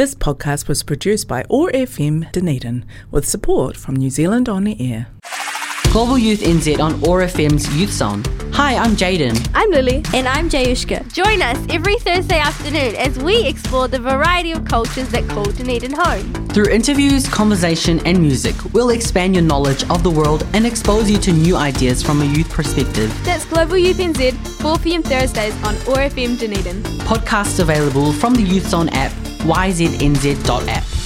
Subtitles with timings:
[0.00, 4.74] This podcast was produced by OAR FM Dunedin with support from New Zealand On the
[4.80, 5.08] Air.
[5.92, 8.24] Global Youth NZ on OAR FM's Youth Zone.
[8.54, 9.36] Hi, I'm Jaden.
[9.52, 10.02] I'm Lily.
[10.14, 11.12] And I'm Jayushka.
[11.12, 15.92] Join us every Thursday afternoon as we explore the variety of cultures that call Dunedin
[15.92, 16.39] home.
[16.52, 21.16] Through interviews, conversation, and music, we'll expand your knowledge of the world and expose you
[21.18, 23.16] to new ideas from a youth perspective.
[23.24, 26.82] That's Global Youth NZ, 4 pm Thursdays on OAR FM Dunedin.
[27.06, 30.99] Podcasts available from the Youth Zone app, yznz.app.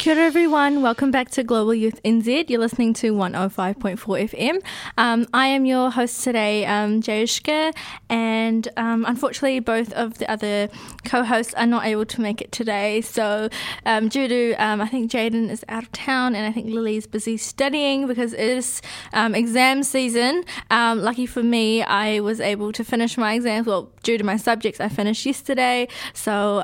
[0.00, 2.48] Kia ora everyone, welcome back to Global Youth NZ.
[2.48, 4.62] You're listening to 105.4 FM.
[4.96, 7.76] Um, I am your host today, um, Jayushka,
[8.08, 10.70] and um, unfortunately, both of the other
[11.04, 13.02] co hosts are not able to make it today.
[13.02, 13.50] So,
[13.84, 17.06] um, due to, um, I think Jaden is out of town, and I think Lily's
[17.06, 18.80] busy studying because it is
[19.12, 20.44] um, exam season.
[20.70, 23.66] Um, lucky for me, I was able to finish my exams.
[23.66, 25.88] Well, due to my subjects, I finished yesterday.
[26.14, 26.60] So,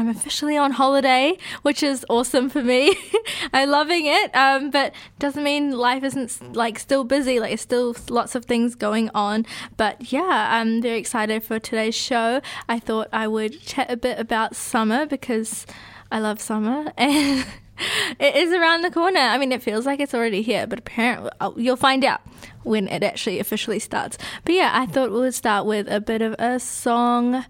[0.00, 2.96] I'm officially on holiday, which is awesome for me.
[3.52, 7.40] I'm loving it, um, but doesn't mean life isn't like still busy.
[7.40, 9.44] Like, still lots of things going on.
[9.76, 12.40] But yeah, I'm very excited for today's show.
[12.68, 15.66] I thought I would chat a bit about summer because
[16.12, 17.44] I love summer and.
[18.18, 19.20] it is around the corner.
[19.20, 22.20] I mean, it feels like it's already here, but apparently uh, you'll find out
[22.64, 24.18] when it actually officially starts.
[24.44, 27.44] But yeah, I thought we would start with a bit of a song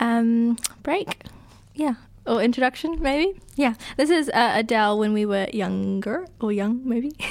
[0.00, 1.18] um, break
[1.74, 1.94] yeah.
[2.26, 3.38] Or introduction maybe?
[3.54, 3.74] Yeah.
[3.96, 7.12] This is uh, adele when we were younger or young maybe?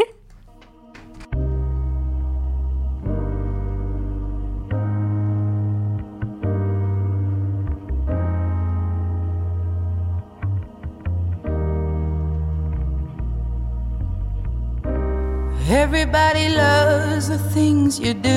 [15.69, 18.29] Everybody loves the things you do,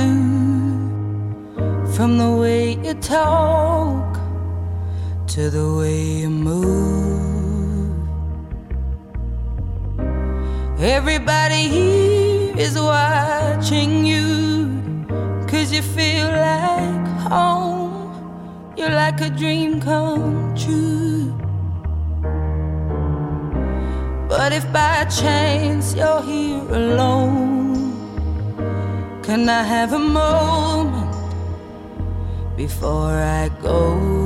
[1.95, 4.16] from the way you talk
[5.29, 7.91] to the way you move.
[10.79, 15.05] Everybody here is watching you,
[15.48, 18.75] cause you feel like home.
[18.77, 21.35] You're like a dream come true.
[24.29, 27.95] But if by chance you're here alone,
[29.25, 31.17] can I have a moment
[32.57, 34.26] before I go?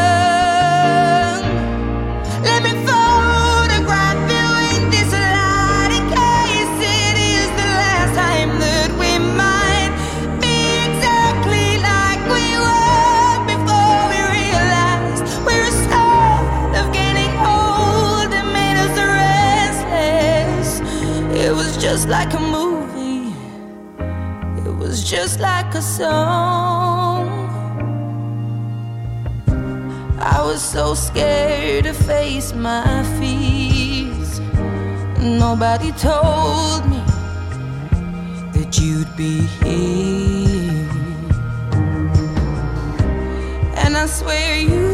[22.11, 23.33] Like a movie.
[24.65, 27.25] It was just like a song.
[30.19, 34.41] I was so scared to face my fears.
[35.21, 37.01] Nobody told me
[38.55, 40.89] that you'd be here.
[43.83, 44.90] And I swear you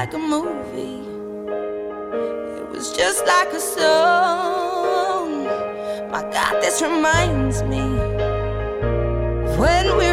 [0.00, 1.02] like a movie.
[2.58, 5.44] It was just like a song.
[6.10, 7.84] My God, this reminds me
[9.60, 10.09] when we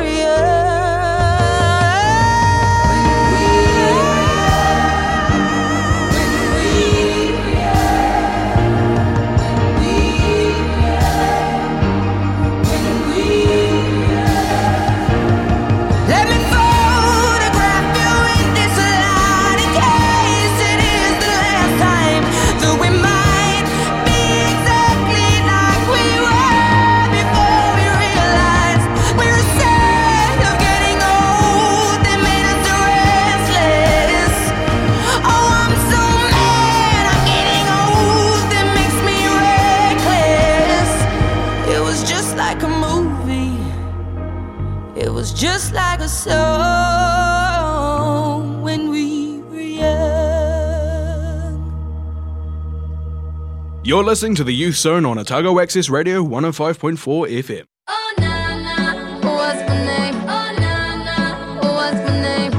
[53.87, 56.97] You're listening to the Youth Zone on Otago Access Radio 105.4
[57.41, 57.63] FM.
[57.87, 60.15] Oh na na, what's my name?
[60.27, 61.15] Oh na na,
[61.61, 62.51] what's my name?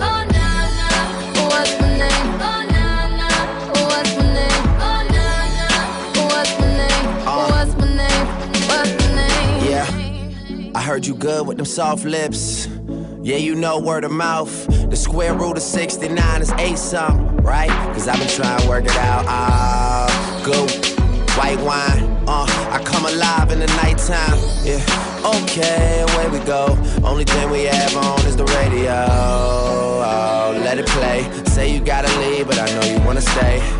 [0.00, 0.46] Oh na
[0.78, 0.88] na,
[1.50, 2.40] what's my name?
[2.40, 2.84] Oh na
[3.18, 3.28] na,
[3.84, 4.64] what's my name?
[4.80, 5.24] Oh na
[5.58, 5.68] na,
[6.24, 7.04] what's my name?
[7.26, 8.26] What's my name?
[8.66, 9.60] What's my name?
[9.68, 10.72] Yeah.
[10.74, 12.69] I heard you good with them soft lips.
[13.30, 14.66] Yeah, you know word of mouth.
[14.90, 17.70] The square root of 69 is 8 something, right?
[17.94, 19.24] Cause I've been trying to work it out.
[19.28, 20.68] Ah, good.
[21.38, 24.36] White wine, uh, I come alive in the nighttime.
[24.64, 24.82] Yeah,
[25.44, 26.76] okay, away we go.
[27.04, 29.06] Only thing we have on is the radio.
[29.06, 31.30] Oh, let it play.
[31.44, 33.79] Say you gotta leave, but I know you wanna stay.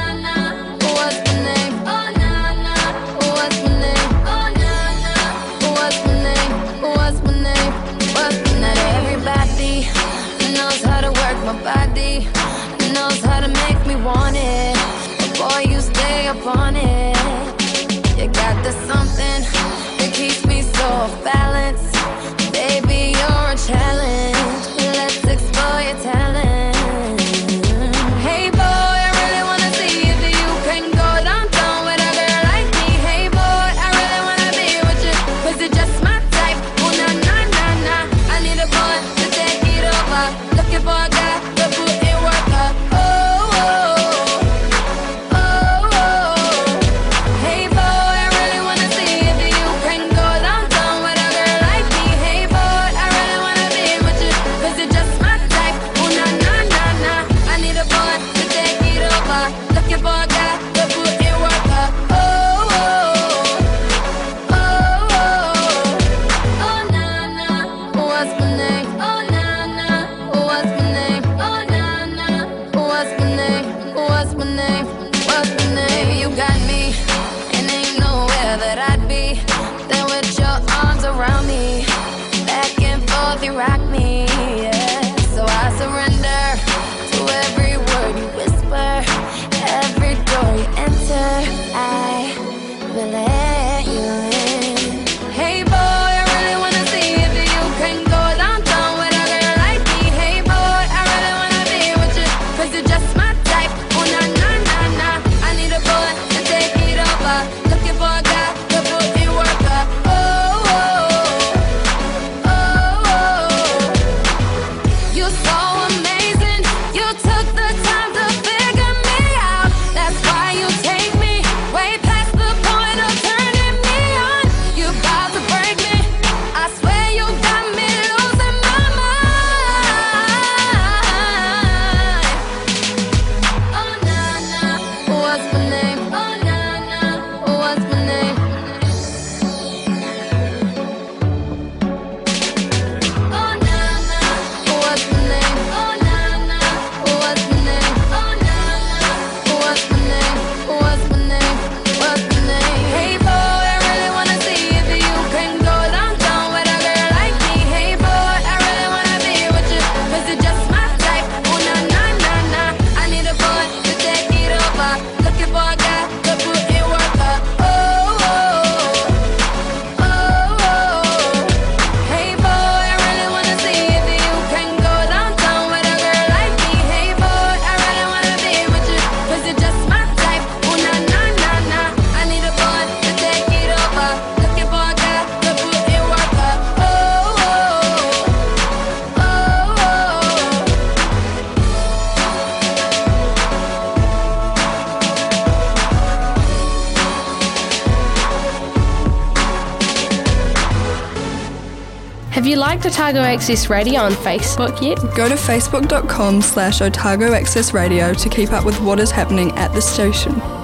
[202.51, 204.97] you liked Otago Access Radio on Facebook yet?
[205.15, 209.71] Go to facebook.com slash Otago Access Radio to keep up with what is happening at
[209.73, 210.60] the station.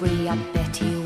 [0.00, 0.99] Free, I bet he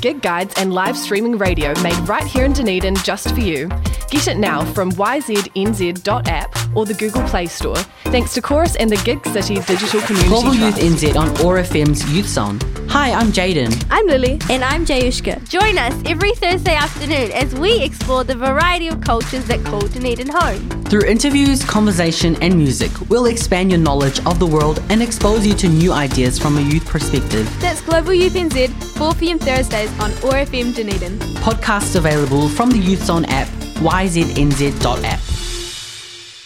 [0.00, 3.68] gig guides, and live streaming radio made right here in Dunedin just for you.
[4.10, 7.76] Get it now from yznz.app or the Google Play Store.
[8.04, 10.82] Thanks to Chorus and the Gig City Digital Community Global Trust.
[10.82, 12.58] Youth NZ on OAR FM's Youth Zone.
[12.88, 13.86] Hi, I'm Jaden.
[13.90, 14.38] I'm Lily.
[14.50, 15.46] And I'm Jayushka.
[15.48, 20.28] Join us every Thursday afternoon as we explore the variety of cultures that call Dunedin
[20.28, 20.77] home.
[20.88, 25.52] Through interviews, conversation, and music, we'll expand your knowledge of the world and expose you
[25.52, 27.46] to new ideas from a youth perspective.
[27.60, 31.18] That's Global Youth NZ, 4 pm Thursdays on OAR FM Dunedin.
[31.44, 33.48] Podcasts available from the Youth Zone app,
[33.82, 35.27] yznz.app.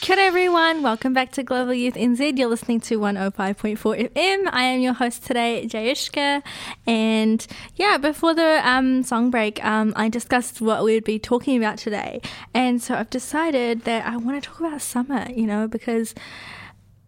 [0.03, 2.37] Kia everyone, welcome back to Global Youth NZ.
[2.37, 4.49] You're listening to 105.4 FM.
[4.51, 6.43] I am your host today, Jayushka.
[6.89, 11.57] And yeah, before the um, song break, um, I discussed what we would be talking
[11.57, 12.21] about today.
[12.53, 16.17] And so I've decided that I want to talk about summer, you know, because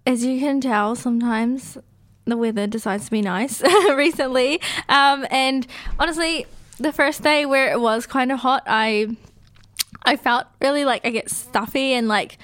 [0.07, 1.77] as you can tell, sometimes
[2.27, 3.61] the weather decides to be nice
[3.93, 4.61] recently.
[4.89, 5.67] Um, and
[5.99, 6.47] honestly,
[6.79, 9.17] the first day where it was kind of hot, I
[10.05, 12.39] I felt really like I get stuffy and like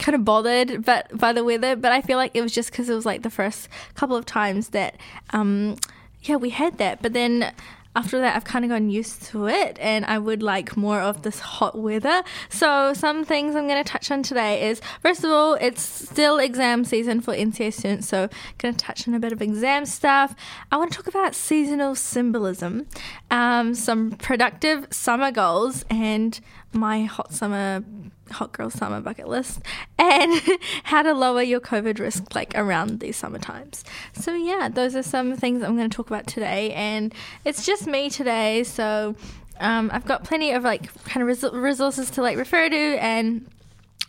[0.00, 2.88] kind of bothered but by the weather but I feel like it was just because
[2.88, 4.96] it was like the first couple of times that
[5.30, 5.76] um
[6.22, 7.02] yeah we had that.
[7.02, 7.52] But then
[7.96, 11.22] after that I've kind of gotten used to it and I would like more of
[11.22, 12.22] this hot weather.
[12.48, 16.38] So some things I'm going to touch on today is first of all it's still
[16.38, 19.86] exam season for NCEA students so I'm going to touch on a bit of exam
[19.86, 20.36] stuff.
[20.70, 22.86] I want to talk about seasonal symbolism
[23.30, 26.38] um, some productive summer goals and
[26.72, 27.82] my hot summer
[28.30, 29.60] hot girl summer bucket list
[29.98, 30.40] and
[30.84, 35.02] how to lower your covid risk like around these summer times so yeah those are
[35.02, 39.14] some things i'm going to talk about today and it's just me today so
[39.60, 43.46] um, I've got plenty of like kind of res- resources to like refer to, and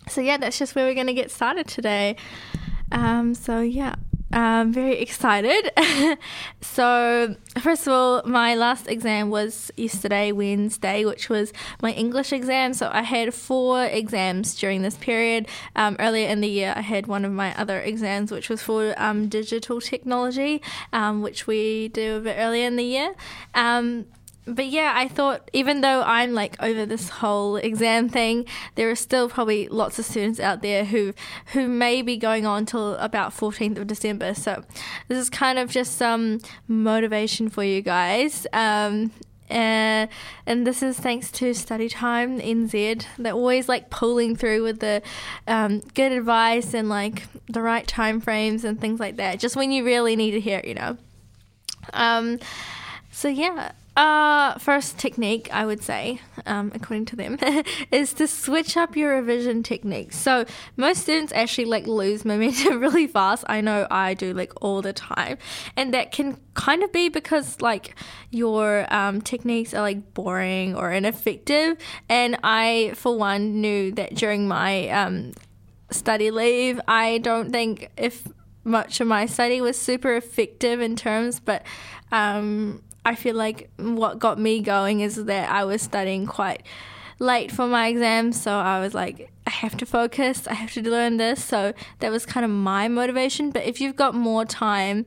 [0.07, 2.15] so yeah, that's just where we're gonna get started today.
[2.91, 3.95] Um, so yeah,
[4.33, 5.71] I'm very excited.
[6.61, 12.73] so, first of all, my last exam was yesterday, Wednesday, which was my English exam.
[12.73, 15.47] So, I had four exams during this period.
[15.75, 18.93] Um, earlier in the year, I had one of my other exams, which was for
[18.97, 20.61] um, digital technology,
[20.93, 23.13] um, which we do a bit earlier in the year.
[24.45, 28.45] But yeah, I thought even though I'm like over this whole exam thing,
[28.75, 31.13] there are still probably lots of students out there who
[31.53, 34.33] who may be going on till about 14th of December.
[34.33, 34.63] So
[35.07, 38.47] this is kind of just some motivation for you guys.
[38.51, 39.11] Um,
[39.51, 40.07] uh,
[40.45, 43.05] and this is thanks to Study Time NZ.
[43.19, 45.01] They're always like pulling through with the
[45.45, 49.39] um, good advice and like the right time frames and things like that.
[49.39, 50.97] Just when you really need to hear it, you know.
[51.93, 52.39] Um,
[53.11, 57.37] so yeah, uh, first technique, I would say, um, according to them,
[57.91, 60.17] is to switch up your revision techniques.
[60.17, 60.45] So
[60.77, 63.43] most students actually like lose momentum really fast.
[63.47, 65.37] I know I do like all the time,
[65.75, 67.95] and that can kind of be because like
[68.29, 71.77] your um, techniques are like boring or ineffective.
[72.07, 75.33] And I, for one, knew that during my um,
[75.89, 78.25] study leave, I don't think if
[78.63, 81.63] much of my study was super effective in terms, but
[82.11, 86.63] um, I feel like what got me going is that I was studying quite
[87.19, 90.87] late for my exams, so I was like, I have to focus, I have to
[90.87, 91.43] learn this.
[91.43, 93.51] So that was kind of my motivation.
[93.51, 95.05] But if you've got more time,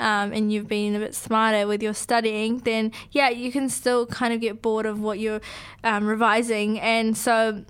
[0.00, 4.06] um, and you've been a bit smarter with your studying, then yeah, you can still
[4.06, 5.40] kind of get bored of what you're
[5.84, 6.78] um, revising.
[6.80, 7.64] And so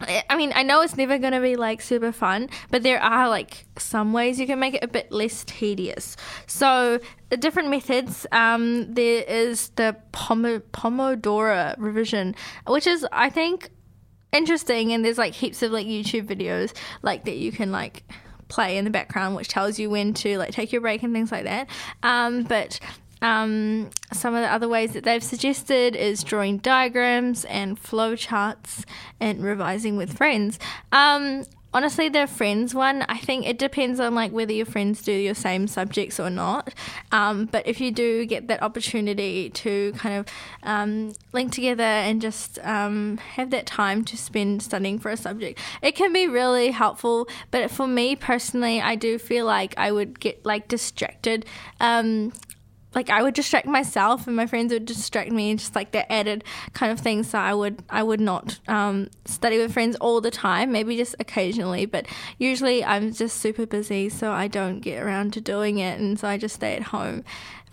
[0.00, 3.28] I mean, I know it's never going to be like super fun, but there are
[3.30, 6.16] like some ways you can make it a bit less tedious.
[6.46, 8.26] So, different methods.
[8.30, 12.34] Um, there is the Pom- Pomodoro revision,
[12.66, 13.70] which is, I think,
[14.32, 14.92] interesting.
[14.92, 18.04] And there's like heaps of like YouTube videos like that you can like
[18.48, 21.32] play in the background, which tells you when to like take your break and things
[21.32, 21.68] like that.
[22.02, 22.78] Um, but
[23.22, 28.84] um, some of the other ways that they've suggested is drawing diagrams and flowcharts
[29.20, 30.58] and revising with friends.
[30.92, 31.44] Um,
[31.76, 35.34] honestly, the friends one, I think it depends on like whether your friends do your
[35.34, 36.72] same subjects or not.
[37.12, 40.26] Um, but if you do get that opportunity to kind of
[40.62, 45.58] um, link together and just um, have that time to spend studying for a subject,
[45.82, 47.28] it can be really helpful.
[47.50, 51.44] But for me personally, I do feel like I would get like distracted
[51.78, 52.32] um,
[52.96, 56.10] like I would distract myself and my friends would distract me and just like that
[56.10, 60.20] added kind of things so I would I would not um, study with friends all
[60.22, 62.06] the time maybe just occasionally but
[62.38, 66.26] usually I'm just super busy so I don't get around to doing it and so
[66.26, 67.22] I just stay at home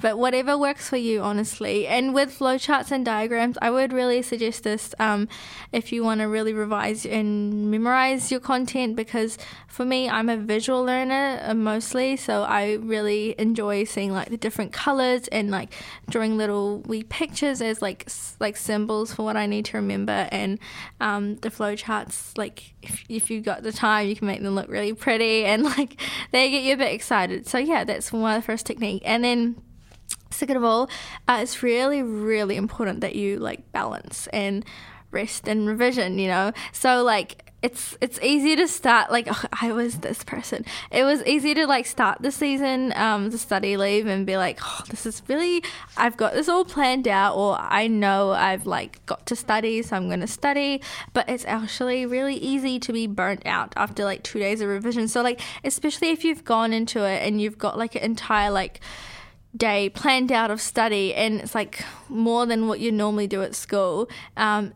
[0.01, 1.87] but whatever works for you, honestly.
[1.87, 5.29] And with flowcharts and diagrams, I would really suggest this um,
[5.71, 10.37] if you want to really revise and memorize your content because for me, I'm a
[10.37, 15.73] visual learner uh, mostly, so I really enjoy seeing like the different colors and like
[16.09, 18.07] drawing little wee pictures as like
[18.39, 20.27] like symbols for what I need to remember.
[20.31, 20.59] And
[20.99, 24.67] um, the flowcharts, like if, if you've got the time, you can make them look
[24.69, 25.99] really pretty and like
[26.31, 27.47] they get you a bit excited.
[27.47, 29.01] So yeah, that's one of the first technique.
[29.05, 29.55] And then
[30.33, 30.89] Second of all,
[31.27, 34.65] uh, it's really, really important that you like balance and
[35.11, 36.51] rest and revision, you know?
[36.71, 40.65] So, like, it's it's easy to start like oh, I was this person.
[40.91, 44.59] It was easy to like start the season, um, the study leave, and be like,
[44.61, 45.63] oh, this is really
[45.95, 49.95] I've got this all planned out, or I know I've like got to study, so
[49.95, 50.81] I'm to study.
[51.13, 55.07] But it's actually really easy to be burnt out after like two days of revision.
[55.07, 58.81] So like, especially if you've gone into it and you've got like an entire like
[59.55, 63.55] day planned out of study and it's like more than what you normally do at
[63.55, 64.09] school.
[64.35, 64.73] Um,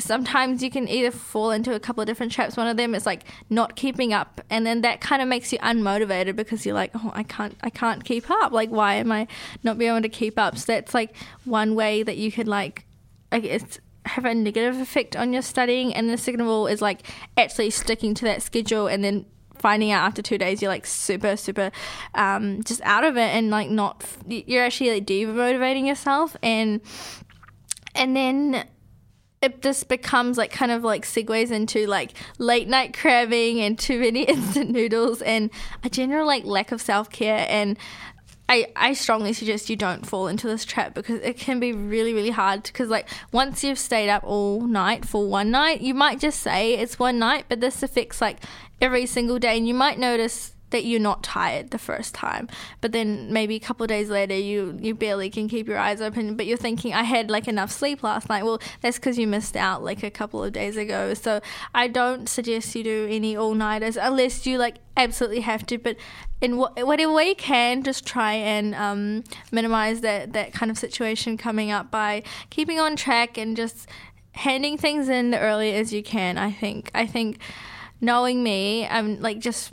[0.00, 3.04] sometimes you can either fall into a couple of different traps one of them is
[3.06, 6.90] like not keeping up and then that kind of makes you unmotivated because you're like
[6.94, 8.52] oh i can't i can't keep up.
[8.52, 9.28] Like why am i
[9.62, 10.58] not being able to keep up?
[10.58, 11.14] So that's like
[11.44, 12.86] one way that you could like
[13.30, 16.82] i guess have a negative effect on your studying and the second of all is
[16.82, 17.02] like
[17.36, 19.24] actually sticking to that schedule and then
[19.62, 21.70] finding out after two days you're like super super
[22.14, 26.36] um, just out of it and like not you're actually like demotivating yourself.
[26.42, 26.80] And
[27.94, 28.66] and then
[29.42, 33.98] it just becomes like kind of like segues into like late night crabbing and too
[33.98, 35.50] many instant noodles and
[35.84, 37.76] a general like lack of self care and
[38.48, 42.12] I, I strongly suggest you don't fall into this trap because it can be really
[42.12, 46.20] really hard because like once you've stayed up all night for one night you might
[46.20, 48.38] just say it's one night but this affects like
[48.82, 52.48] every single day and you might notice that you're not tired the first time,
[52.80, 56.34] but then maybe a couple days later you you barely can keep your eyes open,
[56.34, 58.42] but you're thinking I had like enough sleep last night.
[58.42, 61.14] Well, that's because you missed out like a couple of days ago.
[61.14, 61.40] So
[61.74, 65.78] I don't suggest you do any all nighters unless you like absolutely have to.
[65.78, 65.96] But
[66.40, 70.78] in wh- whatever way you can, just try and um, minimize that that kind of
[70.78, 73.86] situation coming up by keeping on track and just
[74.32, 76.38] handing things in the early as you can.
[76.38, 76.90] I think.
[76.94, 77.38] I think
[78.02, 79.72] knowing me, I'm like just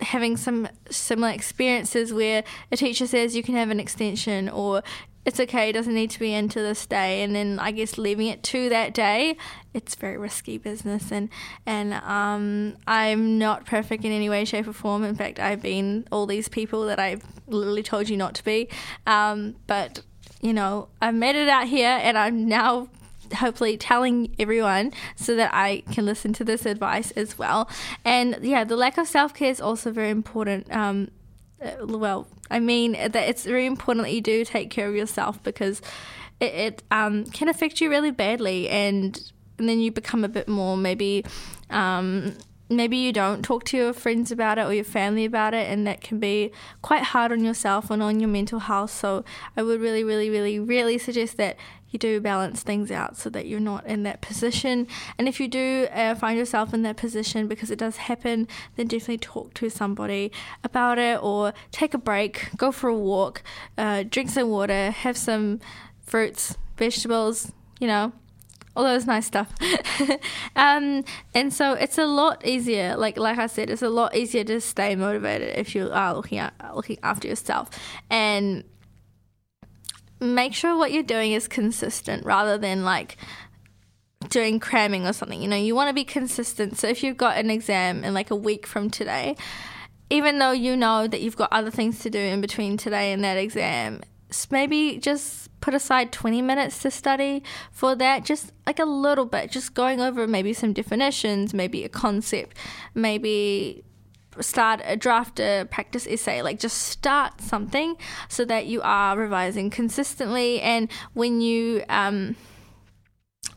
[0.00, 4.82] having some similar experiences where a teacher says you can have an extension or
[5.24, 8.26] it's okay, it doesn't need to be into this day, and then I guess leaving
[8.26, 9.38] it to that day,
[9.72, 11.30] it's very risky business, and
[11.64, 15.02] and um, I'm not perfect in any way, shape, or form.
[15.02, 18.68] In fact, I've been all these people that I've literally told you not to be,
[19.06, 20.02] um, but
[20.42, 22.88] you know, I've made it out here, and I'm now
[23.32, 27.68] hopefully telling everyone so that I can listen to this advice as well.
[28.04, 30.70] And yeah, the lack of self care is also very important.
[30.74, 31.10] Um,
[31.62, 35.42] uh, well, I mean that it's very important that you do take care of yourself
[35.42, 35.80] because
[36.40, 40.48] it, it um, can affect you really badly, and, and then you become a bit
[40.48, 41.24] more maybe.
[41.70, 42.36] Um,
[42.70, 45.86] maybe you don't talk to your friends about it or your family about it, and
[45.86, 46.50] that can be
[46.82, 48.90] quite hard on yourself and on your mental health.
[48.90, 49.24] So,
[49.56, 51.56] I would really, really, really, really suggest that
[51.94, 54.86] you do balance things out so that you're not in that position.
[55.16, 58.88] And if you do uh, find yourself in that position because it does happen, then
[58.88, 63.42] definitely talk to somebody about it or take a break, go for a walk,
[63.78, 65.60] uh, drink some water, have some
[66.02, 68.12] fruits, vegetables, you know,
[68.76, 69.54] all those nice stuff.
[70.56, 72.96] um, and so it's a lot easier.
[72.96, 76.38] Like like I said, it's a lot easier to stay motivated if you are looking
[76.38, 77.70] at looking after yourself.
[78.10, 78.64] And
[80.20, 83.16] make sure what you're doing is consistent rather than like
[84.28, 85.40] doing cramming or something.
[85.40, 86.78] You know, you want to be consistent.
[86.78, 89.36] So if you've got an exam in like a week from today,
[90.10, 93.22] even though you know that you've got other things to do in between today and
[93.24, 94.00] that exam,
[94.50, 99.50] maybe just put aside 20 minutes to study for that, just like a little bit,
[99.50, 102.56] just going over maybe some definitions, maybe a concept,
[102.94, 103.83] maybe
[104.40, 107.96] start a draft a practice essay like just start something
[108.28, 110.60] so that you are revising consistently.
[110.60, 112.36] And when you um,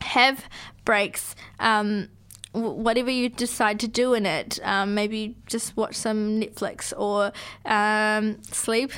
[0.00, 0.44] have
[0.84, 2.08] breaks um,
[2.52, 7.32] whatever you decide to do in it um, maybe just watch some netflix or
[7.64, 8.92] um, sleep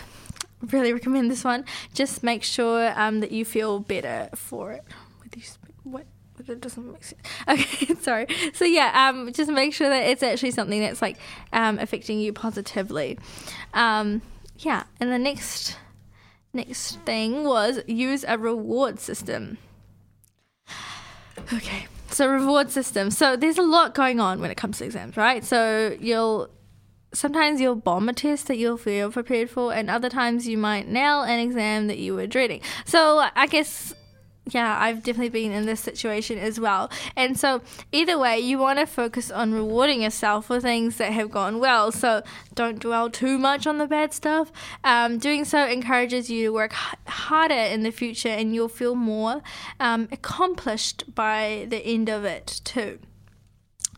[0.72, 1.64] really recommend this one.
[1.94, 4.84] Just make sure um, that you feel better for it
[5.18, 5.30] what
[6.46, 7.22] that doesn't make sense.
[7.48, 8.26] Okay, sorry.
[8.55, 11.16] So yeah, um, just make sure that it's actually something that's like
[11.53, 13.18] um, affecting you positively.
[13.74, 14.22] Um,
[14.59, 15.76] yeah, and the next
[16.53, 19.59] next thing was use a reward system.
[21.53, 23.11] Okay, so reward system.
[23.11, 25.44] So there's a lot going on when it comes to exams, right?
[25.44, 26.50] So you'll
[27.12, 30.88] sometimes you'll bomb a test that you'll feel prepared for, and other times you might
[30.88, 32.61] nail an exam that you were dreading.
[32.85, 33.94] So I guess
[34.46, 36.90] yeah, I've definitely been in this situation as well.
[37.16, 41.31] And so, either way, you want to focus on rewarding yourself for things that have
[41.31, 41.92] gone well.
[41.92, 42.22] So,
[42.55, 44.50] don't dwell too much on the bad stuff.
[44.83, 48.94] Um, doing so encourages you to work h- harder in the future, and you'll feel
[48.94, 49.42] more
[49.79, 52.98] um, accomplished by the end of it, too.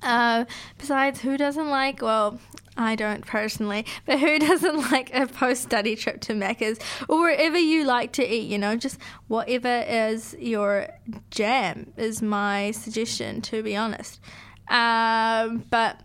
[0.02, 0.44] Uh,
[0.78, 2.40] besides, who doesn't like, well,
[2.76, 7.58] I don't personally, but who doesn't like a post study trip to Macca's or wherever
[7.58, 8.48] you like to eat?
[8.48, 10.88] You know, just whatever is your
[11.30, 14.20] jam is my suggestion, to be honest.
[14.68, 16.00] Um, but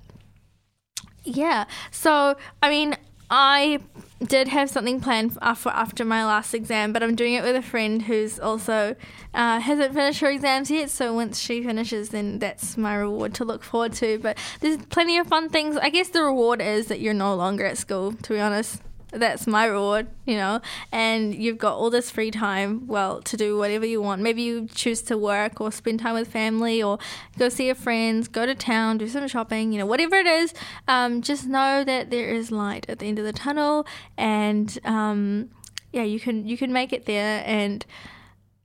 [1.24, 2.96] yeah, so I mean,
[3.30, 3.80] I
[4.24, 7.62] did have something planned after after my last exam, but I'm doing it with a
[7.62, 8.96] friend who's also
[9.34, 10.90] uh, hasn't finished her exams yet.
[10.90, 14.20] So once she finishes, then that's my reward to look forward to.
[14.20, 15.78] But there's plenty of fun things.
[15.78, 18.14] I guess the reward is that you're no longer at school.
[18.14, 22.88] To be honest, that's my reward, you know, and you've got all this free time,
[22.88, 24.22] well, to do whatever you want.
[24.22, 27.00] Maybe you choose to work or spend time with family or
[27.38, 30.54] go see your friends, go to town, do some shopping, you know, whatever it is.
[30.88, 35.50] Um, just know that there is light at the end of the tunnel, and um,
[35.94, 37.44] yeah, you can you can make it there.
[37.46, 37.86] And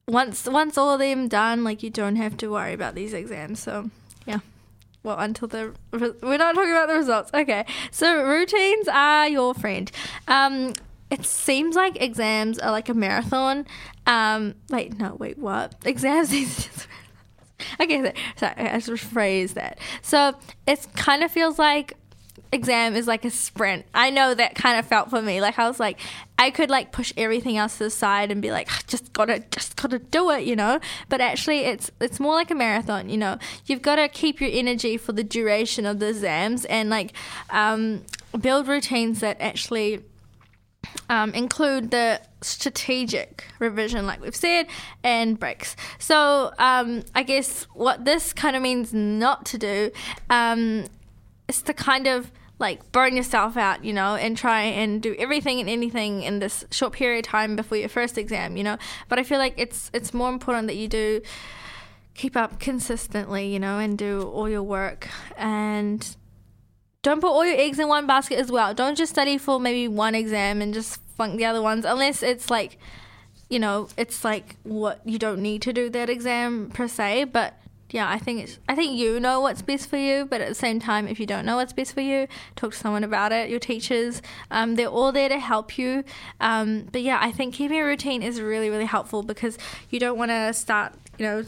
[0.09, 3.61] once once all of them done, like you don't have to worry about these exams.
[3.61, 3.91] So
[5.03, 7.31] well until the we're not talking about the results.
[7.35, 7.65] Okay.
[7.91, 9.91] So routines are your friend.
[10.29, 10.73] Um
[11.11, 13.67] it seems like exams are like a marathon.
[14.07, 15.75] Um wait no wait what?
[15.85, 16.79] Exams
[17.81, 19.79] okay sorry i just rephrase that.
[20.03, 20.35] So
[20.67, 21.95] it kind of feels like
[22.53, 23.87] exam is like a sprint.
[23.95, 25.41] I know that kind of felt for me.
[25.41, 25.99] Like I was like,
[26.39, 29.77] I could like push everything else to the side and be like, just gotta, just
[29.77, 30.79] gotta do it, you know.
[31.09, 33.09] But actually, it's it's more like a marathon.
[33.09, 36.91] You know, you've got to keep your energy for the duration of the exams, and
[36.91, 37.13] like,
[37.51, 38.05] um,
[38.39, 40.03] build routines that actually
[41.09, 44.67] um, include the strategic revision, like we've said,
[45.03, 45.77] and breaks.
[45.99, 49.91] So um, I guess what this kind of means not to do
[50.29, 50.87] um,
[51.49, 52.31] is to kind of
[52.63, 56.65] like burn yourself out, you know, and try and do everything and anything in this
[56.71, 58.79] short period of time before your first exam, you know.
[59.11, 61.21] But I feel like it's it's more important that you do
[62.15, 66.17] keep up consistently, you know, and do all your work and
[67.03, 68.73] don't put all your eggs in one basket as well.
[68.73, 72.49] Don't just study for maybe one exam and just flunk the other ones unless it's
[72.49, 72.79] like
[73.49, 77.55] you know, it's like what you don't need to do that exam per se, but
[77.93, 80.55] yeah, I think it's I think you know what's best for you, but at the
[80.55, 82.27] same time, if you don't know what's best for you,
[82.57, 83.51] talk to someone about it.
[83.51, 86.03] Your teachers, um, they're all there to help you.
[86.41, 89.59] Um, but yeah, I think keeping a routine is really really helpful because
[89.91, 91.45] you don't want to start, you know.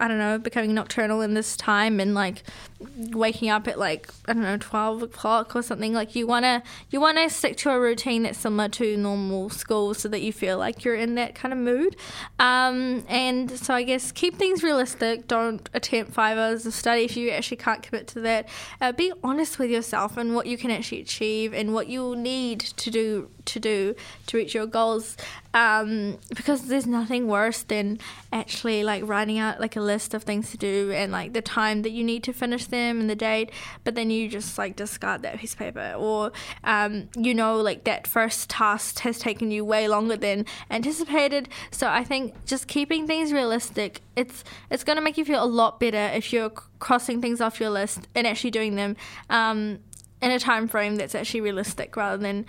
[0.00, 2.44] I don't know, becoming nocturnal in this time and like
[2.80, 5.92] waking up at like I don't know twelve o'clock or something.
[5.92, 10.08] Like you wanna you wanna stick to a routine that's similar to normal school, so
[10.08, 11.96] that you feel like you're in that kind of mood.
[12.38, 15.26] Um, and so I guess keep things realistic.
[15.26, 18.48] Don't attempt five hours of study if you actually can't commit to that.
[18.80, 22.60] Uh, be honest with yourself and what you can actually achieve and what you need
[22.60, 23.94] to do to do
[24.26, 25.16] to reach your goals.
[25.54, 27.98] Um, because there's nothing worse than
[28.32, 31.82] actually like writing out like a list of things to do and like the time
[31.82, 33.50] that you need to finish them and the date,
[33.84, 36.32] but then you just like discard that piece of paper, or
[36.64, 41.48] um, you know, like that first task has taken you way longer than anticipated.
[41.70, 45.80] So I think just keeping things realistic, it's it's gonna make you feel a lot
[45.80, 48.96] better if you're crossing things off your list and actually doing them
[49.30, 49.80] um,
[50.20, 52.46] in a time frame that's actually realistic rather than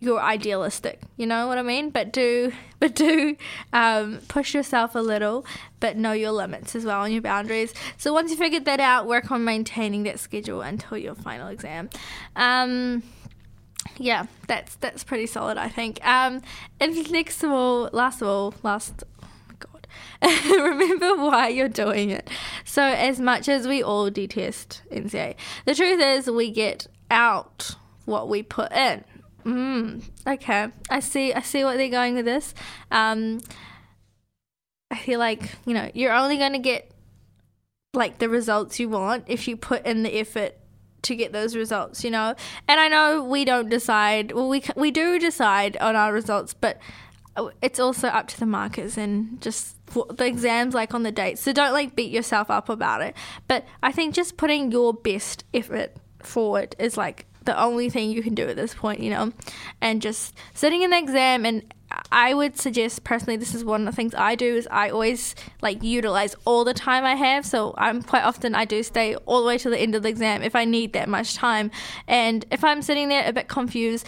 [0.00, 3.36] you're idealistic you know what i mean but do but do
[3.72, 5.44] um, push yourself a little
[5.80, 9.06] but know your limits as well and your boundaries so once you figured that out
[9.06, 11.90] work on maintaining that schedule until your final exam
[12.36, 13.02] um,
[13.96, 16.40] yeah that's that's pretty solid i think um,
[16.80, 19.28] and next of all last of all last oh
[20.22, 22.28] remember why you're doing it.
[22.64, 28.28] So, as much as we all detest NCEA, the truth is we get out what
[28.28, 29.04] we put in.
[29.44, 31.32] Mm, okay, I see.
[31.32, 32.54] I see what they're going with this.
[32.90, 33.40] Um,
[34.90, 36.90] I feel like you know you're only going to get
[37.94, 40.56] like the results you want if you put in the effort
[41.02, 42.04] to get those results.
[42.04, 42.34] You know,
[42.66, 44.32] and I know we don't decide.
[44.32, 46.78] Well, we we do decide on our results, but
[47.62, 51.38] it's also up to the markers and just the exams like on the date.
[51.38, 53.14] So don't like beat yourself up about it.
[53.46, 58.22] But I think just putting your best effort forward is like the only thing you
[58.22, 59.32] can do at this point, you know,
[59.80, 61.46] and just sitting in the exam.
[61.46, 61.72] And
[62.12, 65.34] I would suggest personally, this is one of the things I do is I always
[65.62, 67.46] like utilize all the time I have.
[67.46, 70.08] So I'm quite often I do stay all the way to the end of the
[70.08, 71.70] exam if I need that much time.
[72.06, 74.06] And if I'm sitting there a bit confused,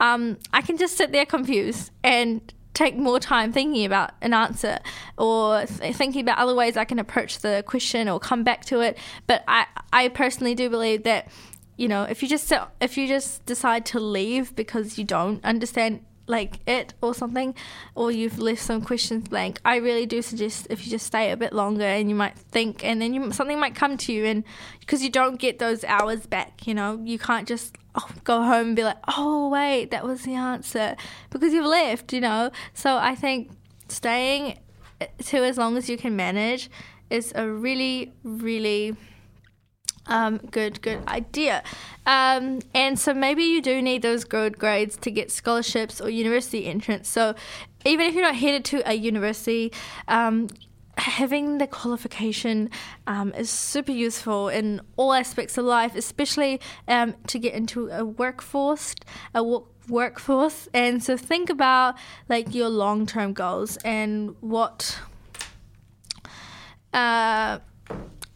[0.00, 2.40] um, I can just sit there confused and
[2.78, 4.78] take more time thinking about an answer
[5.16, 8.80] or th- thinking about other ways I can approach the question or come back to
[8.80, 8.96] it.
[9.26, 11.28] But I, I personally do believe that
[11.78, 16.04] you know, if you just if you just decide to leave because you don't understand
[16.26, 17.54] like it or something,
[17.94, 21.36] or you've left some questions blank, I really do suggest if you just stay a
[21.36, 24.44] bit longer and you might think, and then you, something might come to you, and
[24.80, 28.68] because you don't get those hours back, you know, you can't just oh, go home
[28.68, 30.96] and be like, oh wait, that was the answer
[31.30, 32.50] because you've left, you know.
[32.74, 33.52] So I think
[33.88, 34.58] staying
[35.26, 36.70] to as long as you can manage
[37.08, 38.96] is a really, really
[40.08, 41.62] um, good, good idea.
[42.06, 46.66] Um, and so maybe you do need those good grades to get scholarships or university
[46.66, 47.08] entrance.
[47.08, 47.34] So
[47.84, 49.72] even if you're not headed to a university,
[50.08, 50.48] um,
[50.96, 52.70] having the qualification
[53.06, 58.04] um, is super useful in all aspects of life, especially um, to get into a
[58.04, 58.94] workforce,
[59.34, 60.68] a work workforce.
[60.74, 61.96] And so think about
[62.28, 64.98] like your long term goals and what.
[66.92, 67.58] Uh,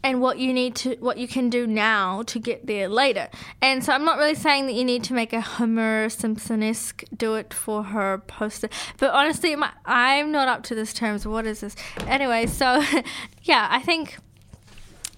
[0.03, 3.29] and what you need to what you can do now to get there later.
[3.61, 7.35] And so I'm not really saying that you need to make a Homer Simpson-esque do
[7.35, 11.25] it for her poster, but honestly, my, I'm not up to this terms.
[11.25, 11.75] What is this?
[12.07, 12.83] Anyway, so
[13.43, 14.17] yeah, I think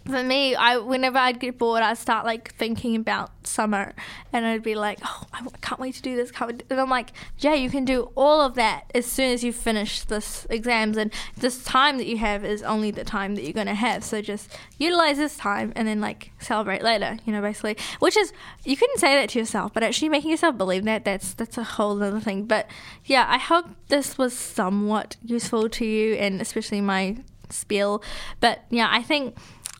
[0.06, 3.94] for me, I whenever I'd get bored, I'd start like thinking about summer,
[4.32, 6.63] and I'd be like, "Oh, I can't wait to do this." Can't wait.
[6.70, 10.02] And I'm like, "Jay, you can do all of that as soon as you finish
[10.02, 13.74] this exams, and this time that you have is only the time that you're gonna
[13.74, 14.04] have.
[14.04, 17.18] So just utilize this time, and then like celebrate later.
[17.26, 18.32] You know, basically, which is
[18.63, 21.63] you couldn't say that to yourself, but actually making yourself believe that that's that's a
[21.63, 22.46] whole other thing.
[22.46, 22.68] But
[23.06, 27.18] yeah, I hope this was somewhat useful to you, and especially my
[27.50, 28.04] spiel.
[28.39, 29.36] But yeah, I think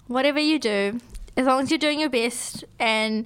[0.08, 1.00] whatever you do,
[1.38, 3.26] as long as you're doing your best and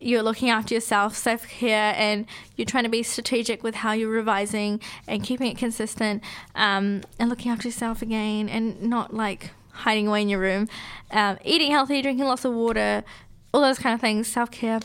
[0.00, 4.10] you're looking after yourself, self care, and you're trying to be strategic with how you're
[4.10, 6.22] revising and keeping it consistent
[6.54, 10.68] um, and looking after yourself again and not like hiding away in your room.
[11.10, 13.04] Um, eating healthy, drinking lots of water,
[13.52, 14.80] all those kind of things, self care.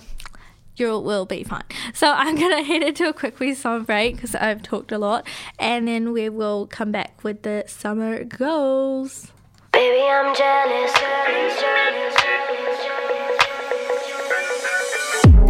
[0.77, 1.63] You will be fine.
[1.93, 5.25] So I'm gonna head into a quick wee song break because I've talked a lot,
[5.57, 9.31] and then we will come back with the summer goals.
[9.75, 10.93] Baby, I'm jealous.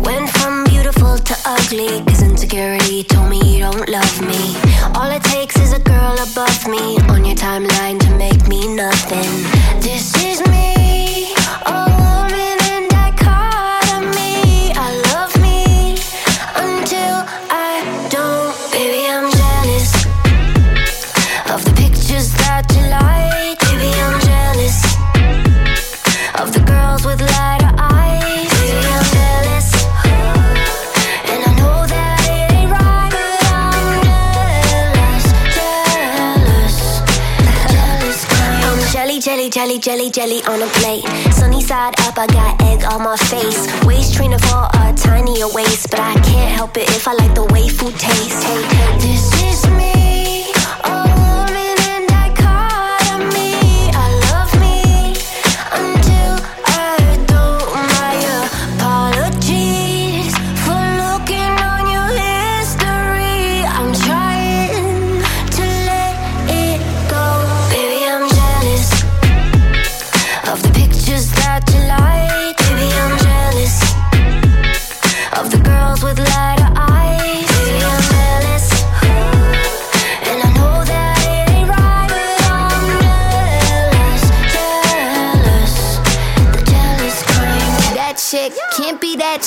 [0.03, 4.55] Went from beautiful to ugly, cause insecurity told me you don't love me.
[4.95, 9.29] All it takes is a girl above me on your timeline to make me nothing.
[9.79, 10.74] This is me,
[39.19, 41.04] jelly, jelly, jelly, jelly, jelly on a plate.
[41.34, 43.67] Sunny side up, I got egg on my face.
[43.86, 47.45] Waist trainer for a tinier waist, but I can't help it if I like the
[47.45, 48.43] way food tastes.
[48.43, 50.51] Hey, hey, this is me,
[50.84, 51.24] a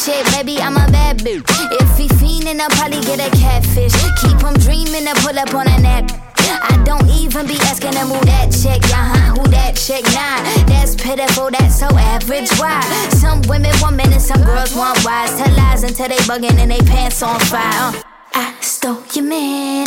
[0.04, 0.60] chick, baby.
[0.60, 1.44] I'm a bad bitch.
[1.80, 3.94] If he fiendin', I'll probably get a catfish.
[4.20, 6.10] Keep him dreamin' to pull up on a nap.
[6.38, 10.42] I don't even be asking him who that chick, uh huh, who that chick, nah.
[10.66, 12.50] That's pitiful, that's so average.
[12.58, 12.80] Why?
[13.10, 15.36] Some women want men and some girls want wives.
[15.36, 17.92] Tell lies until they bugging and they pants on fire.
[17.92, 18.02] Uh.
[18.34, 19.86] I stole your man.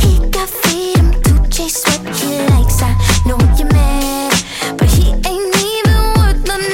[0.00, 2.82] He got freedom to chase what he likes.
[2.82, 2.92] I
[3.26, 4.34] know you're mad,
[4.78, 6.73] but he ain't even worth none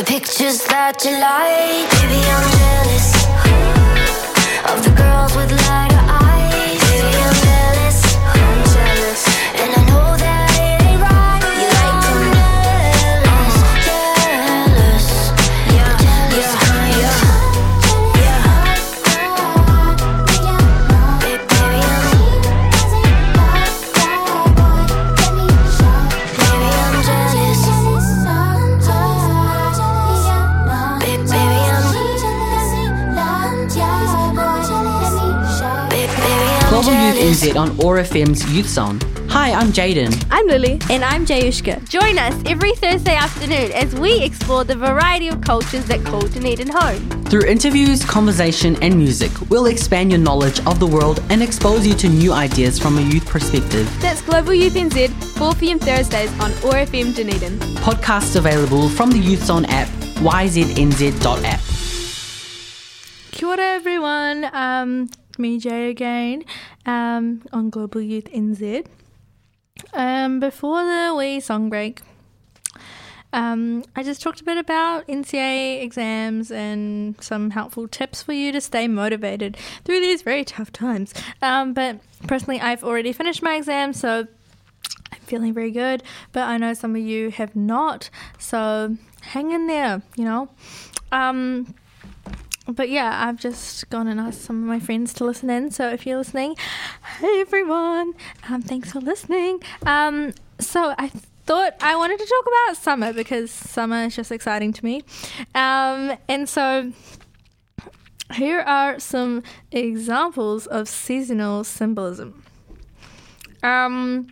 [0.00, 1.90] the pictures that you like.
[2.00, 2.89] Baby, I'm jealous
[37.40, 39.00] Global NZ on OAR FM's Youth Zone.
[39.28, 40.26] Hi, I'm Jaden.
[40.30, 40.78] I'm Lily.
[40.90, 41.88] And I'm Jayushka.
[41.88, 46.68] Join us every Thursday afternoon as we explore the variety of cultures that call Dunedin
[46.68, 47.24] home.
[47.24, 51.94] Through interviews, conversation, and music, we'll expand your knowledge of the world and expose you
[51.94, 53.88] to new ideas from a youth perspective.
[54.00, 55.78] That's Global Youth NZ, 4 p.m.
[55.78, 57.58] Thursdays on OAR FM Dunedin.
[57.76, 59.88] Podcasts available from the Youth Zone app,
[60.18, 61.60] yznz.app.
[63.30, 64.50] Kia ora, everyone.
[64.52, 65.08] Um,
[65.40, 66.44] me, Jay, again
[66.86, 68.86] um, on Global Youth NZ.
[69.94, 72.02] Um, before the wee song break,
[73.32, 78.52] um, I just talked a bit about NCEA exams and some helpful tips for you
[78.52, 81.14] to stay motivated through these very tough times.
[81.40, 84.26] Um, but personally, I've already finished my exam, so
[85.12, 86.02] I'm feeling very good.
[86.32, 90.48] But I know some of you have not, so hang in there, you know.
[91.12, 91.74] Um,
[92.72, 95.70] but yeah, I've just gone and asked some of my friends to listen in.
[95.70, 96.56] So if you're listening,
[97.18, 98.14] hey everyone,
[98.48, 99.62] um, thanks for listening.
[99.86, 104.72] Um, so I thought I wanted to talk about summer because summer is just exciting
[104.72, 105.02] to me.
[105.54, 106.92] Um, and so
[108.34, 109.42] here are some
[109.72, 112.42] examples of seasonal symbolism.
[113.62, 114.28] Um,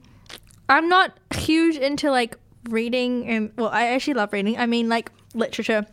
[0.68, 4.58] I'm not huge into like reading and well, I actually love reading.
[4.58, 5.86] I mean like literature,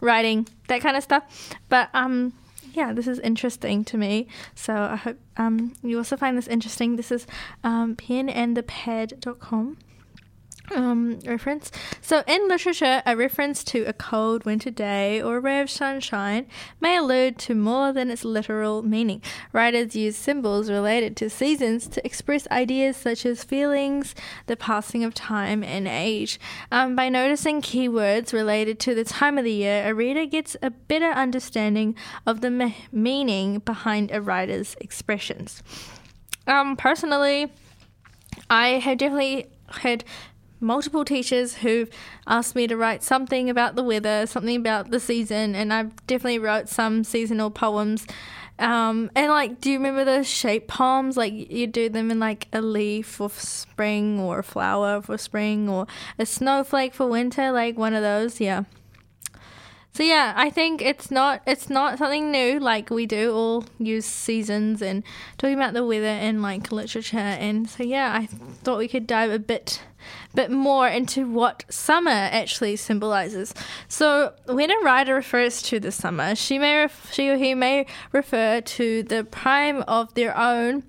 [0.00, 1.54] writing, that kind of stuff.
[1.68, 2.32] But um
[2.72, 4.28] yeah, this is interesting to me.
[4.54, 6.96] So I hope um you also find this interesting.
[6.96, 7.26] This is
[7.64, 9.78] um penandthepad.com.
[10.74, 11.70] um, reference.
[12.00, 16.46] So, in literature, a reference to a cold winter day or a ray of sunshine
[16.80, 19.22] may allude to more than its literal meaning.
[19.52, 24.14] Writers use symbols related to seasons to express ideas such as feelings,
[24.46, 26.40] the passing of time, and age.
[26.72, 30.70] Um, by noticing keywords related to the time of the year, a reader gets a
[30.70, 31.94] better understanding
[32.26, 35.62] of the me- meaning behind a writer's expressions.
[36.46, 37.52] Um, personally,
[38.48, 40.04] I have definitely had
[40.60, 41.90] multiple teachers who've
[42.26, 46.38] asked me to write something about the weather, something about the season, and I've definitely
[46.38, 48.06] wrote some seasonal poems.
[48.58, 51.16] Um, and like, do you remember those shape poems?
[51.16, 55.68] Like, you do them in like a leaf for spring, or a flower for spring,
[55.68, 55.86] or
[56.18, 58.40] a snowflake for winter, like one of those.
[58.40, 58.64] Yeah.
[59.96, 62.60] So yeah, I think it's not it's not something new.
[62.60, 65.02] Like we do all use seasons and
[65.38, 69.30] talking about the weather and like literature, and so yeah, I thought we could dive
[69.30, 69.82] a bit
[70.34, 73.54] bit more into what summer actually symbolizes.
[73.88, 77.86] So when a writer refers to the summer, she may ref- she or he may
[78.12, 80.82] refer to the prime of their own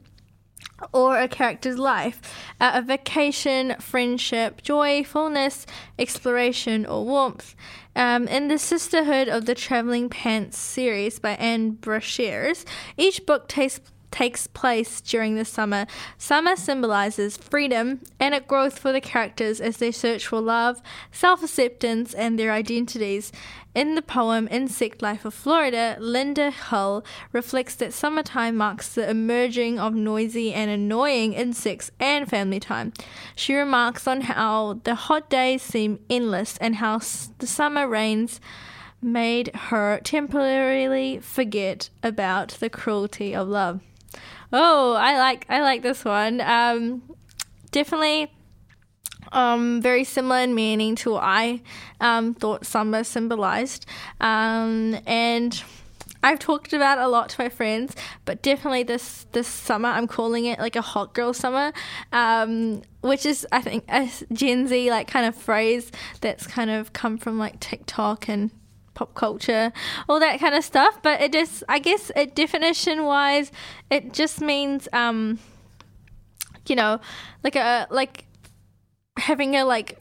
[0.92, 2.22] or a character's life,
[2.60, 5.66] a vacation, friendship, joy, fullness,
[5.98, 7.56] exploration, or warmth.
[7.96, 12.64] Um, in the Sisterhood of the Traveling Pants series by Ann Brashares,
[12.96, 13.80] each book takes
[14.12, 15.86] takes place during the summer.
[16.18, 20.82] Summer symbolizes freedom and a growth for the characters as they search for love,
[21.12, 23.32] self acceptance, and their identities.
[23.76, 29.78] In the poem Insect Life of Florida, Lynda Hull reflects that summertime marks the emerging
[29.78, 32.92] of noisy and annoying insects and family time.
[33.36, 36.98] She remarks on how the hot days seem endless and how
[37.38, 38.42] the summer rains
[39.00, 43.82] made her temporarily forget about the cruelty of love.
[44.52, 46.42] Oh, I like I like this one.
[46.42, 47.04] Um,
[47.72, 48.32] definitely
[49.32, 51.62] um, very similar in meaning to what I
[52.00, 53.86] um, thought summer symbolized.
[54.22, 55.62] Um, and
[56.24, 57.96] I've talked about a lot to my friends,
[58.26, 61.74] but definitely this this summer I'm calling it like a hot girl summer,
[62.12, 65.92] um, which is I think a Gen Z like kind of phrase
[66.22, 68.52] that's kind of come from like TikTok and
[68.98, 69.72] pop culture,
[70.10, 71.00] all that kind of stuff.
[71.04, 73.52] But it just, I guess, it definition wise,
[73.92, 75.40] it just means, um,
[76.68, 77.00] you know,
[77.44, 78.26] like a like
[79.18, 80.00] having a like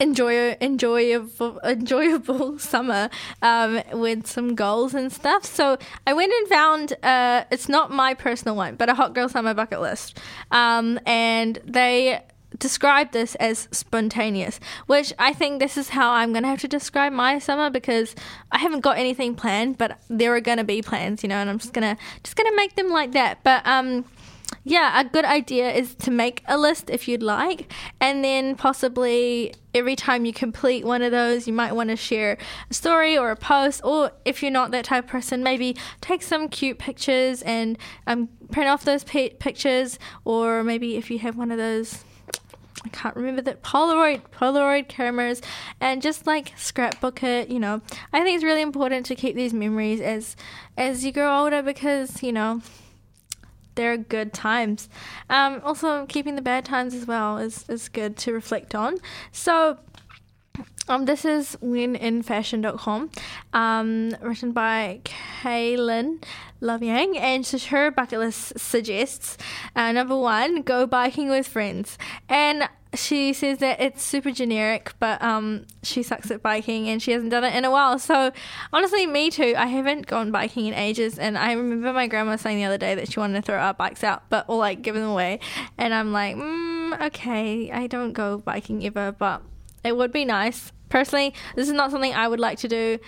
[0.00, 3.10] enjoy enjoyable enjoyable summer
[3.42, 5.44] um, with some goals and stuff.
[5.44, 5.76] So
[6.06, 9.52] I went and found uh, it's not my personal one, but a hot girl summer
[9.52, 10.18] bucket list,
[10.50, 12.22] um, and they
[12.62, 16.68] describe this as spontaneous, which I think this is how I'm going to have to
[16.68, 18.14] describe my summer because
[18.52, 21.50] I haven't got anything planned, but there are going to be plans, you know, and
[21.50, 23.42] I'm just going to just going to make them like that.
[23.42, 24.04] But um
[24.64, 29.54] yeah, a good idea is to make a list if you'd like, and then possibly
[29.74, 32.38] every time you complete one of those, you might want to share
[32.70, 36.22] a story or a post, or if you're not that type of person, maybe take
[36.22, 41.50] some cute pictures and um, print off those pictures, or maybe if you have one
[41.50, 42.04] of those
[42.84, 45.40] I can't remember that Polaroid Polaroid cameras
[45.80, 47.80] and just like scrapbook it, you know.
[48.12, 50.36] I think it's really important to keep these memories as
[50.76, 52.60] as you grow older because, you know,
[53.74, 54.88] they're good times.
[55.30, 58.98] Um, also keeping the bad times as well is, is good to reflect on.
[59.30, 59.78] So
[60.88, 63.10] um, this is wininfashion.com,
[63.52, 66.22] um, written by Kaylin
[66.60, 69.36] Yang, and so her bucket list suggests
[69.74, 71.98] uh, number one, go biking with friends.
[72.28, 77.12] And she says that it's super generic, but um, she sucks at biking and she
[77.12, 77.98] hasn't done it in a while.
[77.98, 78.32] So,
[78.72, 79.54] honestly, me too.
[79.56, 82.94] I haven't gone biking in ages, and I remember my grandma saying the other day
[82.94, 85.40] that she wanted to throw our bikes out, but or like give them away.
[85.78, 89.42] And I'm like, mm, okay, I don't go biking ever, but
[89.84, 90.72] it would be nice.
[90.88, 92.98] Personally, this is not something I would like to do.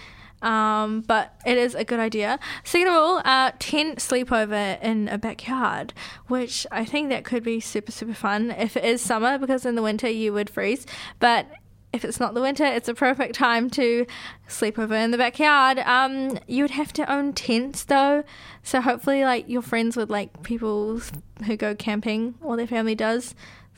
[0.43, 2.39] Um, but it is a good idea.
[2.65, 5.95] Second of all, uh, tent sleepover in a backyard,
[6.27, 9.75] which I think that could be super super fun if it is summer because in
[9.75, 10.87] the winter you would freeze.
[11.19, 11.47] But
[11.95, 14.05] if it's not the winter, it's a perfect time to
[14.49, 15.79] sleep over in the backyard.
[15.79, 18.25] Um, you would have to own tents though,
[18.63, 21.01] so hopefully, like your friends with like people
[21.47, 23.35] who go camping or their family does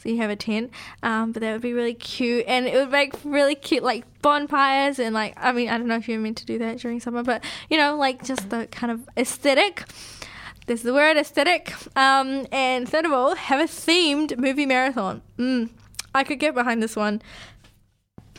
[0.09, 0.71] you have a tent.
[1.03, 4.99] Um, but that would be really cute, and it would make really cute like bonfires
[4.99, 7.23] and like I mean I don't know if you're meant to do that during summer,
[7.23, 9.85] but you know like just the kind of aesthetic.
[10.67, 11.73] This is the word aesthetic.
[11.97, 15.23] Um, and third of all, have a themed movie marathon.
[15.39, 15.71] Mm,
[16.13, 17.23] I could get behind this one.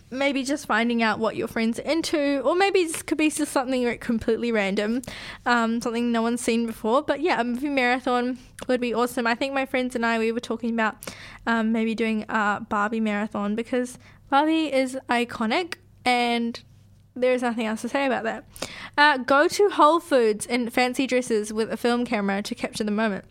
[0.09, 3.51] Maybe just finding out what your friends are into, or maybe this could be just
[3.51, 5.01] something completely random,
[5.45, 7.01] um, something no one's seen before.
[7.01, 8.37] But yeah, a movie marathon
[8.67, 9.27] would be awesome.
[9.27, 10.95] I think my friends and I we were talking about
[11.45, 13.97] um, maybe doing a Barbie marathon because
[14.29, 16.61] Barbie is iconic and
[17.15, 18.45] there's nothing else to say about that.
[18.97, 22.91] Uh, go to Whole Foods in fancy dresses with a film camera to capture the
[22.91, 23.25] moment.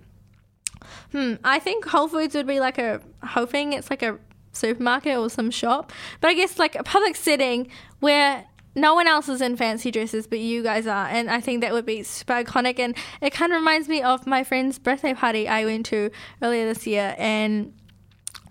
[1.12, 4.18] Hmm, I think Whole Foods would be like a hoping it's like a
[4.56, 7.68] supermarket or some shop, but I guess like a public setting
[8.00, 11.06] where no one else is in fancy dresses but you guys are.
[11.08, 12.78] And i think that would be super iconic.
[12.78, 16.10] And it kind of reminds me of my friend's birthday party i went to
[16.42, 17.14] earlier this year.
[17.18, 17.72] And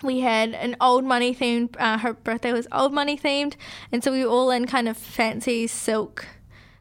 [0.03, 3.56] we had an old money themed uh, her birthday was old money themed
[3.91, 6.28] and so we were all in kind of fancy silk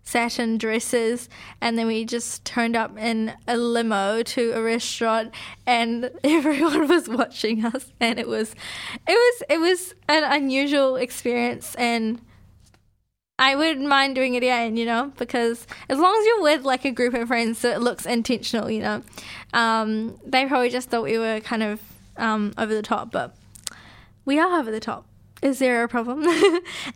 [0.04, 1.28] satin dresses
[1.60, 5.32] and then we just turned up in a limo to a restaurant
[5.66, 8.54] and everyone was watching us and it was
[9.08, 12.20] it was it was an unusual experience and
[13.36, 16.84] I wouldn't mind doing it again, you know, because as long as you're with like
[16.84, 19.02] a group of friends so it looks intentional, you know.
[19.52, 21.80] Um, they probably just thought we were kind of
[22.16, 23.34] um, over the top, but
[24.24, 25.06] we are over the top.
[25.44, 26.26] Is there a problem?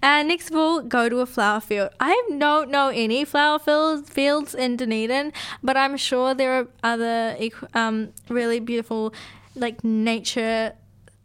[0.02, 1.90] and next of all, go to a flower field.
[2.00, 7.36] I don't know any flower fields fields in Dunedin, but I'm sure there are other
[7.74, 9.12] um, really beautiful
[9.54, 10.72] like nature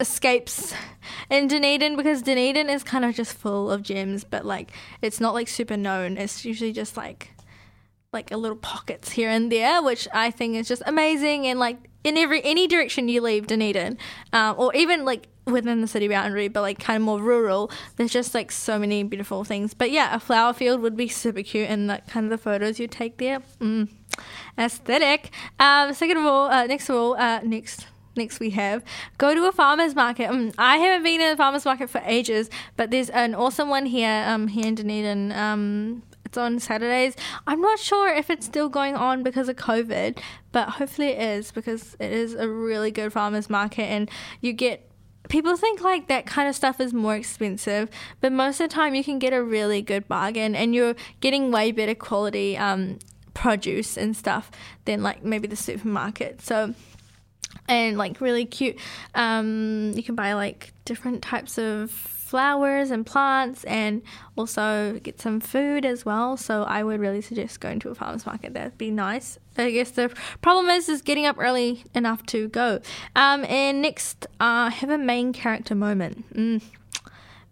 [0.01, 0.73] escapes
[1.29, 5.33] in Dunedin because Dunedin is kind of just full of gems, but like it's not
[5.33, 6.17] like super known.
[6.17, 7.29] It's usually just like
[8.11, 11.47] like a little pockets here and there, which I think is just amazing.
[11.47, 13.97] And like in every any direction you leave Dunedin,
[14.33, 18.11] um, or even like within the city boundary, but like kind of more rural, there's
[18.11, 19.73] just like so many beautiful things.
[19.73, 22.79] But yeah, a flower field would be super cute, and like kind of the photos
[22.79, 23.89] you take there, mm,
[24.57, 25.31] aesthetic.
[25.59, 28.83] Um, second of all, uh, next of all, uh, next next we have
[29.17, 30.29] go to a farmers market.
[30.29, 33.85] Um, i haven't been in a farmers market for ages but there's an awesome one
[33.85, 35.31] here um, here in dunedin.
[35.31, 37.15] Um, it's on saturdays.
[37.45, 40.19] I'm not sure if it's still going on because of covid
[40.51, 44.09] but hopefully it is because it is a really good farmers market and
[44.41, 44.87] you get
[45.33, 47.89] people think like that kind of stuff is more expensive,
[48.21, 51.51] but most of the time you can get a really good bargain and you're getting
[51.51, 52.99] way better quality um,
[53.33, 54.51] produce and stuff
[54.85, 56.39] than like maybe the supermarket.
[56.39, 56.75] So
[57.67, 58.77] and like really cute.
[59.15, 61.89] Um, you can buy like different types of
[62.33, 64.01] flowers and plants and
[64.35, 66.35] also get some food as well.
[66.35, 68.55] So I would really suggest going to a farmer's market.
[68.55, 69.37] That'd be nice.
[69.55, 70.09] I guess the
[70.41, 72.79] problem is is getting up early enough to go.
[73.15, 76.33] Um, and next, uh, have a main character moment.
[76.33, 76.63] Mm.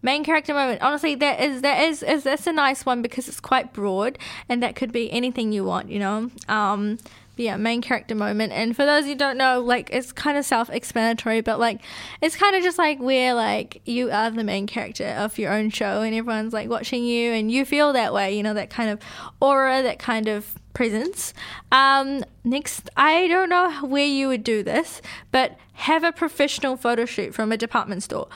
[0.02, 0.82] Main character moment.
[0.82, 4.18] Honestly, that is that is, is that's a nice one because it's quite broad
[4.48, 5.90] and that could be anything you want.
[5.90, 6.30] You know.
[6.48, 6.98] Um,
[7.36, 8.52] yeah, main character moment.
[8.52, 11.80] And for those who don't know, like it's kind of self-explanatory, but like
[12.20, 15.70] it's kind of just like where like you are the main character of your own
[15.70, 18.36] show, and everyone's like watching you, and you feel that way.
[18.36, 19.00] You know that kind of
[19.40, 21.34] aura, that kind of presence.
[21.70, 27.04] Um, next, I don't know where you would do this, but have a professional photo
[27.04, 28.28] shoot from a department store.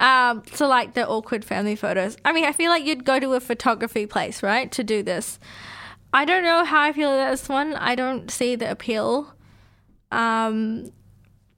[0.00, 2.16] Um, so like the awkward family photos.
[2.24, 5.38] I mean, I feel like you'd go to a photography place, right, to do this.
[6.12, 7.74] I don't know how I feel about this one.
[7.74, 9.34] I don't see the appeal.
[10.10, 10.92] Um,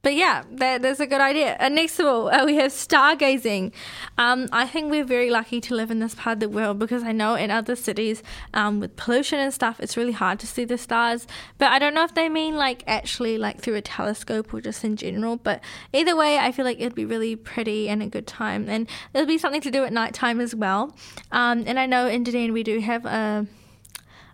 [0.02, 1.56] but yeah, that, that's a good idea.
[1.60, 3.72] And next of all, uh, we have stargazing.
[4.16, 7.02] Um, I think we're very lucky to live in this part of the world because
[7.02, 8.22] I know in other cities
[8.54, 11.26] um, with pollution and stuff, it's really hard to see the stars.
[11.58, 14.84] But I don't know if they mean like actually like through a telescope or just
[14.84, 15.36] in general.
[15.36, 18.68] But either way, I feel like it'd be really pretty and a good time.
[18.68, 20.96] And there'll be something to do at night time as well.
[21.30, 23.46] Um, and I know in Dunedin we do have a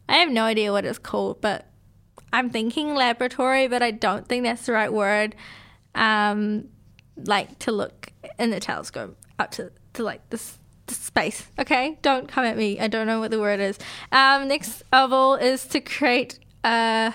[0.09, 1.67] I have no idea what it's called, but
[2.33, 5.35] I'm thinking laboratory, but I don't think that's the right word.
[5.95, 6.69] Um,
[7.17, 11.47] like to look in the telescope up to, to like this space.
[11.59, 12.79] Okay, don't come at me.
[12.79, 13.79] I don't know what the word is.
[14.13, 17.15] Um, next of all is to create a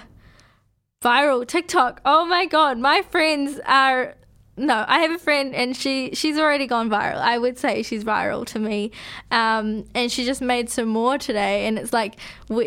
[1.02, 2.02] viral TikTok.
[2.06, 4.16] Oh my god, my friends are
[4.62, 7.18] no, I have a friend and she she's already gone viral.
[7.18, 8.92] I would say she's viral to me,
[9.32, 11.66] um, and she just made some more today.
[11.68, 12.18] And it's like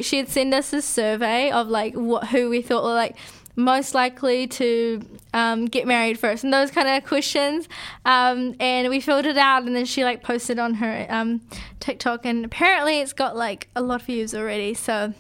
[0.03, 3.17] she had sent us a survey of like what who we thought were like
[3.57, 5.01] most likely to
[5.33, 7.69] um, get married first and those kind of questions
[8.05, 11.41] um, and we filled it out and then she like posted on her um,
[11.79, 15.15] tiktok and apparently it's got like a lot of views already so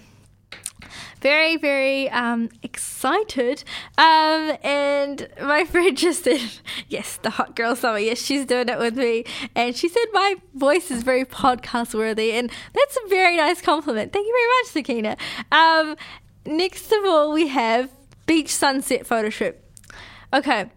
[1.25, 3.64] very, very um, excited.
[3.97, 6.43] Um, and my friend just said,
[6.89, 7.99] Yes, the hot girl summer.
[7.99, 9.25] Yes, she's doing it with me.
[9.57, 12.33] And she said, My voice is very podcast worthy.
[12.33, 14.12] And that's a very nice compliment.
[14.12, 15.16] Thank you very much, Sakina.
[15.51, 15.97] Um,
[16.45, 17.91] next of all, we have
[18.27, 19.57] beach sunset photo shoot.
[20.35, 20.70] Okay,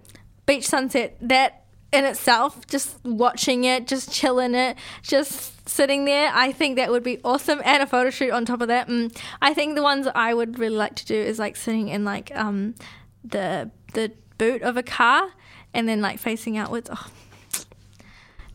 [0.45, 1.17] beach sunset.
[1.19, 6.91] That in itself, just watching it, just chilling it, just sitting there, I think that
[6.91, 7.61] would be awesome.
[7.63, 8.87] And a photo shoot on top of that.
[8.87, 12.03] Mm, I think the ones I would really like to do is like sitting in
[12.03, 12.75] like um,
[13.23, 15.31] the the boot of a car
[15.73, 16.89] and then like facing outwards.
[16.91, 17.07] Oh,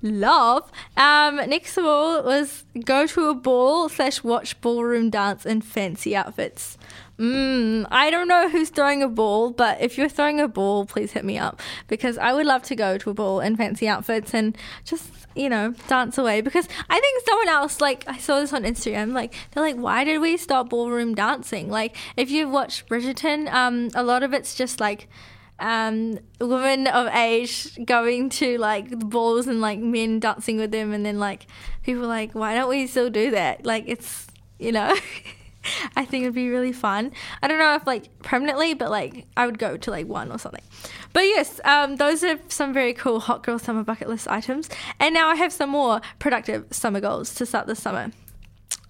[0.02, 0.70] love.
[0.96, 6.16] Um, next of all was go to a ball slash watch ballroom dance in fancy
[6.16, 6.76] outfits.
[7.22, 11.12] Mm, I don't know who's throwing a ball, but if you're throwing a ball, please
[11.12, 14.34] hit me up because I would love to go to a ball in fancy outfits
[14.34, 16.40] and just you know dance away.
[16.40, 20.02] Because I think someone else, like I saw this on Instagram, like they're like, why
[20.02, 21.70] did we stop ballroom dancing?
[21.70, 25.06] Like if you watch Bridgerton, um, a lot of it's just like
[25.60, 31.06] um, women of age going to like balls and like men dancing with them, and
[31.06, 31.46] then like
[31.84, 33.64] people like, why don't we still do that?
[33.64, 34.26] Like it's
[34.58, 34.92] you know.
[35.96, 37.12] I think it'd be really fun.
[37.42, 40.38] I don't know if like permanently, but like I would go to like one or
[40.38, 40.62] something.
[41.12, 44.68] But yes, um, those are some very cool hot girl summer bucket list items.
[44.98, 48.10] And now I have some more productive summer goals to start this summer.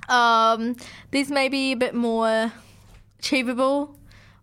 [0.08, 0.76] Um,
[1.10, 2.52] these may be a bit more
[3.18, 3.98] achievable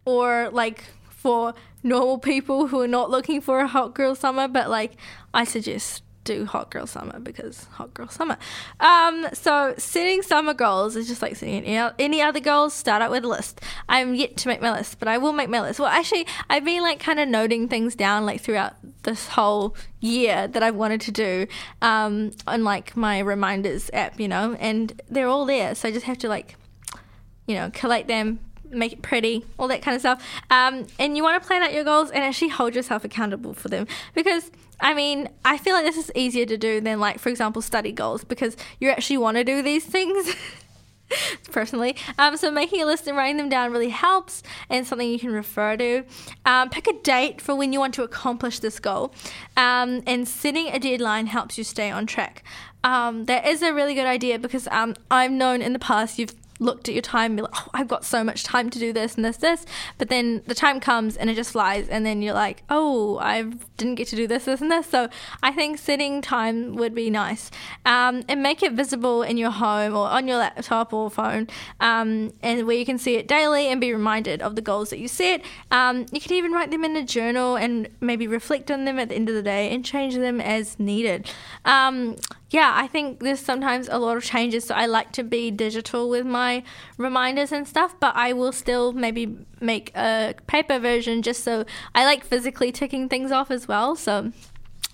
[0.05, 1.53] or like for
[1.83, 4.93] normal people who are not looking for a hot girl summer, but like
[5.33, 8.37] I suggest do hot girl summer because hot girl summer.
[8.79, 12.73] Um, so setting summer goals is just like setting any, other goals.
[12.73, 13.61] Start out with a list.
[13.87, 15.79] I'm yet to make my list, but I will make my list.
[15.79, 20.47] Well, actually, I've been like kind of noting things down like throughout this whole year
[20.47, 21.47] that I've wanted to do
[21.81, 25.73] um, on like my reminders app, you know, and they're all there.
[25.73, 26.55] So I just have to like,
[27.47, 28.39] you know, collate them,
[28.71, 30.23] make it pretty, all that kind of stuff.
[30.49, 33.69] Um, and you want to plan out your goals and actually hold yourself accountable for
[33.69, 34.51] them because.
[34.81, 37.91] I mean, I feel like this is easier to do than, like, for example, study
[37.91, 40.33] goals because you actually want to do these things.
[41.51, 41.95] personally.
[42.17, 45.31] Um, so making a list and writing them down really helps and something you can
[45.31, 46.03] refer to.
[46.45, 49.13] Um, pick a date for when you want to accomplish this goal.
[49.57, 52.43] Um, and setting a deadline helps you stay on track.
[52.83, 56.38] Um, that is a really good idea because um, I've known in the past you've
[56.59, 58.93] looked at your time and be like, oh, I've got so much time to do
[58.93, 59.65] this and this, this.
[59.97, 63.43] But then the time comes and it just flies, and then you're like, oh, I
[63.77, 64.87] didn't get to do this, this, and this.
[64.87, 65.09] So
[65.41, 67.49] I think setting time would be nice.
[67.85, 71.47] Um, and make it visible in your home or on your laptop or phone,
[71.79, 74.99] um, and where you can see it daily and be reminded of the goals that
[74.99, 75.41] you set.
[75.71, 79.09] Um, you can even write them in a journal and maybe reflect on them at
[79.09, 81.29] the end of the day and change them as needed.
[81.65, 82.17] Um,
[82.49, 84.65] yeah, I think there's sometimes a lot of changes.
[84.65, 86.48] So I like to be digital with my
[86.97, 92.05] reminders and stuff, but I will still maybe make a paper version just so I
[92.05, 93.95] like physically ticking things off as well.
[93.95, 94.31] So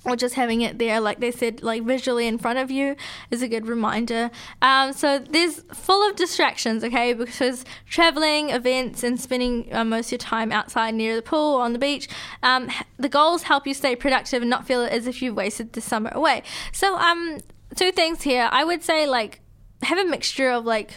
[0.06, 2.96] or just having it there, like they said, like visually in front of you
[3.32, 4.30] is a good reminder.
[4.62, 10.12] Um, so there's full of distractions, okay, because traveling, events, and spending uh, most of
[10.14, 12.08] your time outside near the pool or on the beach,
[12.44, 15.82] um, the goals help you stay productive and not feel as if you've wasted the
[15.82, 16.44] summer away.
[16.72, 17.40] So, um,
[17.76, 18.48] two things here.
[18.52, 19.42] I would say like
[19.82, 20.94] have a mixture of like,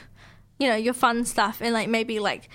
[0.58, 2.48] you know, your fun stuff and like maybe like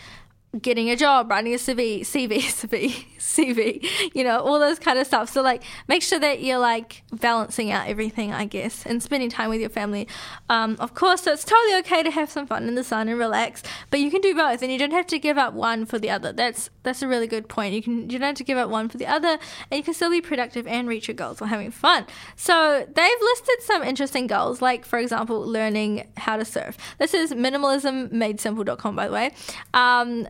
[0.61, 5.07] getting a job, writing a CV, CV, CV, CV, you know, all those kind of
[5.07, 5.29] stuff.
[5.29, 9.49] So like, make sure that you're like balancing out everything, I guess, and spending time
[9.49, 10.07] with your family.
[10.49, 13.17] Um, of course, so it's totally okay to have some fun in the sun and
[13.17, 15.97] relax, but you can do both, and you don't have to give up one for
[15.97, 16.33] the other.
[16.33, 17.73] That's that's a really good point.
[17.73, 19.39] You can you don't have to give up one for the other,
[19.71, 22.05] and you can still be productive and reach your goals while having fun.
[22.35, 26.77] So they've listed some interesting goals, like for example, learning how to surf.
[26.97, 29.31] This is minimalismmadesimple.com, by the way.
[29.73, 30.27] Um,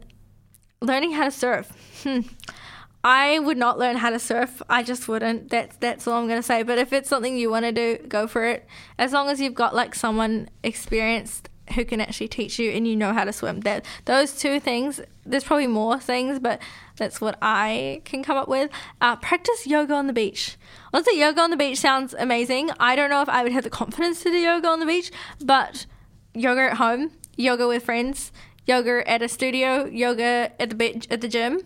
[0.81, 1.71] learning how to surf.
[2.03, 2.19] Hmm.
[3.03, 4.61] I would not learn how to surf.
[4.69, 5.49] I just wouldn't.
[5.49, 6.63] That's that's all I'm gonna say.
[6.63, 8.65] But if it's something you want to do, go for it.
[8.97, 12.95] As long as you've got like someone experienced who can actually teach you and you
[12.95, 13.61] know how to swim.
[13.61, 15.01] That those two things.
[15.25, 16.61] There's probably more things, but
[16.97, 18.69] that's what I can come up with.
[18.99, 20.57] Uh, practice yoga on the beach.
[20.93, 22.71] Honestly, yoga on the beach sounds amazing.
[22.79, 25.11] I don't know if I would have the confidence to do yoga on the beach,
[25.41, 25.85] but
[26.33, 28.31] yoga at home, yoga with friends
[28.65, 31.61] yoga at a studio, yoga at the beach, at the gym.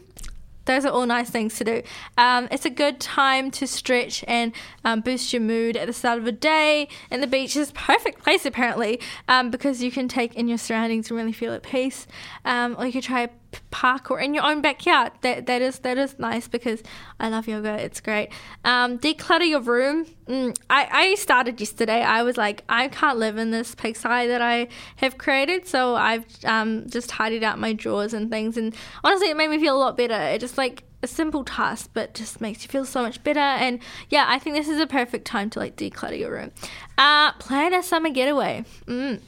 [0.68, 1.82] Those are all nice things to do.
[2.18, 4.54] Um, it's a good time to stretch and
[4.86, 6.88] um, boost your mood at the start of the day.
[7.10, 10.58] And the beach is a perfect place apparently um, because you can take in your
[10.60, 12.06] surroundings and really feel at peace.
[12.46, 13.30] Um, or you could try
[13.72, 15.12] park or in your own backyard.
[15.22, 16.82] That that is that is nice because
[17.20, 17.74] I love yoga.
[17.84, 18.30] It's great.
[18.64, 20.06] Um, declutter your room.
[20.28, 22.02] Mm, I I started yesterday.
[22.02, 24.68] I was like I can't live in this pigsty that I
[24.98, 28.58] have created, so I've um, just tidied out my drawers and things.
[28.58, 30.16] And honestly, it made me feel a lot better.
[30.16, 33.40] It just like a simple task, but just makes you feel so much better.
[33.40, 33.80] And
[34.10, 36.52] yeah, I think this is a perfect time to like declutter your room.
[36.98, 38.66] Uh, plan a summer getaway.
[38.86, 39.22] Mm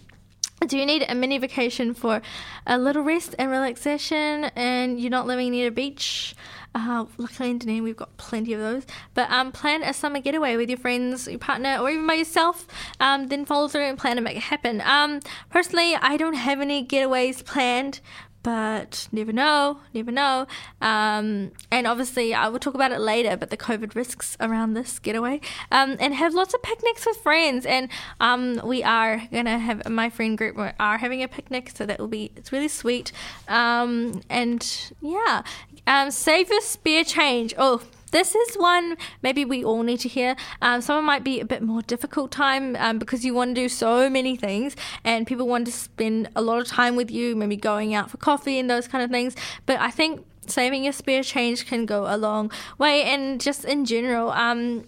[0.67, 2.21] do you need a mini vacation for
[2.67, 6.35] a little rest and relaxation and you're not living near a beach?
[6.75, 8.85] Uh, luckily in Dunedin we've got plenty of those.
[9.13, 12.67] But um, plan a summer getaway with your friends, your partner, or even by yourself.
[12.99, 14.81] Um, then follow through and plan to make it happen.
[14.81, 18.01] Um, personally, I don't have any getaways planned
[18.43, 20.47] but never know, never know.
[20.81, 24.99] Um, and obviously, I will talk about it later, but the COVID risks around this
[24.99, 25.41] getaway.
[25.71, 27.65] Um, and have lots of picnics with friends.
[27.65, 31.85] And um, we are going to have, my friend group are having a picnic, so
[31.85, 33.11] that will be, it's really sweet.
[33.47, 35.43] Um, and yeah,
[35.87, 37.53] um, save your spare change.
[37.57, 37.81] Oh,
[38.11, 40.35] this is one maybe we all need to hear.
[40.61, 44.09] Um, might be a bit more difficult time um, because you want to do so
[44.09, 47.93] many things and people want to spend a lot of time with you, maybe going
[47.93, 49.35] out for coffee and those kind of things.
[49.65, 53.85] But I think saving your spare change can go a long way and just in
[53.85, 54.87] general, um,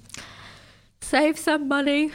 [1.01, 2.11] save some money.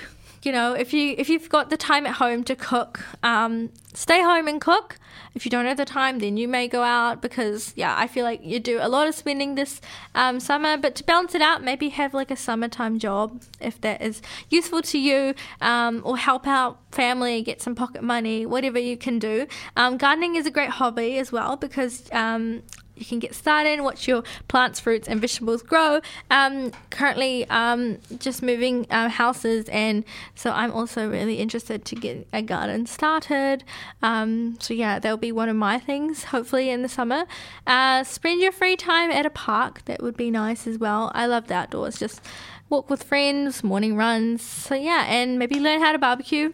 [0.47, 4.22] You know, if you if you've got the time at home to cook, um, stay
[4.22, 4.97] home and cook
[5.36, 8.24] if you don't have the time, then you may go out because, yeah, I feel
[8.24, 9.82] like you do a lot of spending this
[10.14, 10.78] um, summer.
[10.78, 14.80] But to balance it out, maybe have like a summertime job if that is useful
[14.80, 19.47] to you, um, or help out family, get some pocket money, whatever you can do.
[19.76, 22.62] Um, gardening is a great hobby as well because um,
[22.97, 26.01] you can get started, and watch your plants, fruits, and vegetables grow.
[26.30, 32.26] Um, currently, um, just moving uh, houses, and so I'm also really interested to get
[32.32, 33.64] a garden started.
[34.03, 37.26] Um, so, yeah, that'll be one of my things, hopefully, in the summer.
[37.66, 41.12] Uh, spend your free time at a park, that would be nice as well.
[41.14, 42.20] I love the outdoors, just
[42.68, 44.42] walk with friends, morning runs.
[44.42, 46.53] So, yeah, and maybe learn how to barbecue.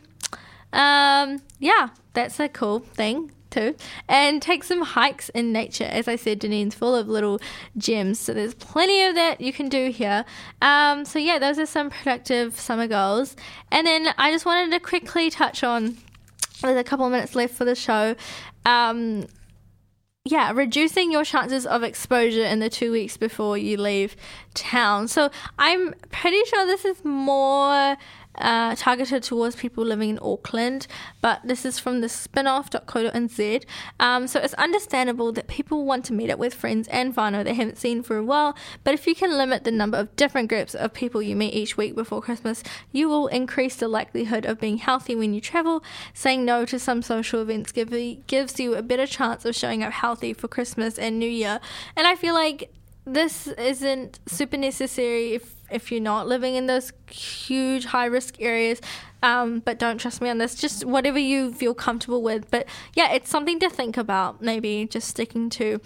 [0.72, 3.76] Um, yeah, that's a cool thing too.
[4.08, 5.84] And take some hikes in nature.
[5.84, 7.40] As I said, Dunedin's full of little
[7.76, 10.24] gems, so there's plenty of that you can do here.
[10.60, 13.36] Um, so yeah, those are some productive summer goals.
[13.70, 15.98] And then I just wanted to quickly touch on.
[16.62, 18.16] There's a couple of minutes left for the show.
[18.64, 19.26] Um,
[20.24, 24.14] yeah, reducing your chances of exposure in the two weeks before you leave
[24.54, 25.08] town.
[25.08, 27.96] So I'm pretty sure this is more
[28.36, 30.86] uh, targeted towards people living in Auckland,
[31.20, 33.64] but this is from the spinoff.co.nz.
[34.00, 37.54] Um, so it's understandable that people want to meet up with friends and whānau they
[37.54, 40.74] haven't seen for a while, but if you can limit the number of different groups
[40.74, 44.78] of people you meet each week before Christmas, you will increase the likelihood of being
[44.78, 45.82] healthy when you travel.
[46.14, 47.90] Saying no to some social events give,
[48.26, 51.60] gives you a better chance of showing up healthy for Christmas and New Year.
[51.96, 52.70] And I feel like
[53.04, 58.80] this isn't super necessary if if you're not living in those huge high risk areas.
[59.22, 60.54] Um, but don't trust me on this.
[60.54, 62.50] Just whatever you feel comfortable with.
[62.50, 64.42] But yeah, it's something to think about.
[64.42, 65.80] Maybe just sticking to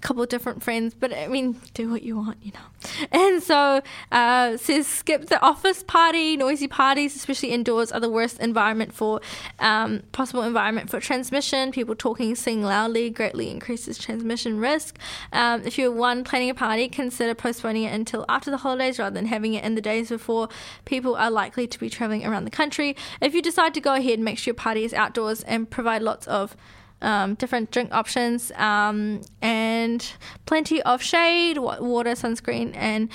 [0.00, 3.06] couple different friends, but I mean, do what you want, you know.
[3.12, 8.40] And so uh, says skip the office party, noisy parties, especially indoors, are the worst
[8.40, 9.20] environment for
[9.58, 11.72] um, possible environment for transmission.
[11.72, 14.98] People talking, singing loudly greatly increases transmission risk.
[15.32, 19.14] Um, if you're one planning a party, consider postponing it until after the holidays rather
[19.14, 20.48] than having it in the days before
[20.84, 22.96] people are likely to be traveling around the country.
[23.20, 26.26] If you decide to go ahead, make sure your party is outdoors and provide lots
[26.26, 26.56] of
[27.02, 30.12] um, different drink options, um, and
[30.46, 33.08] plenty of shade, water, sunscreen, and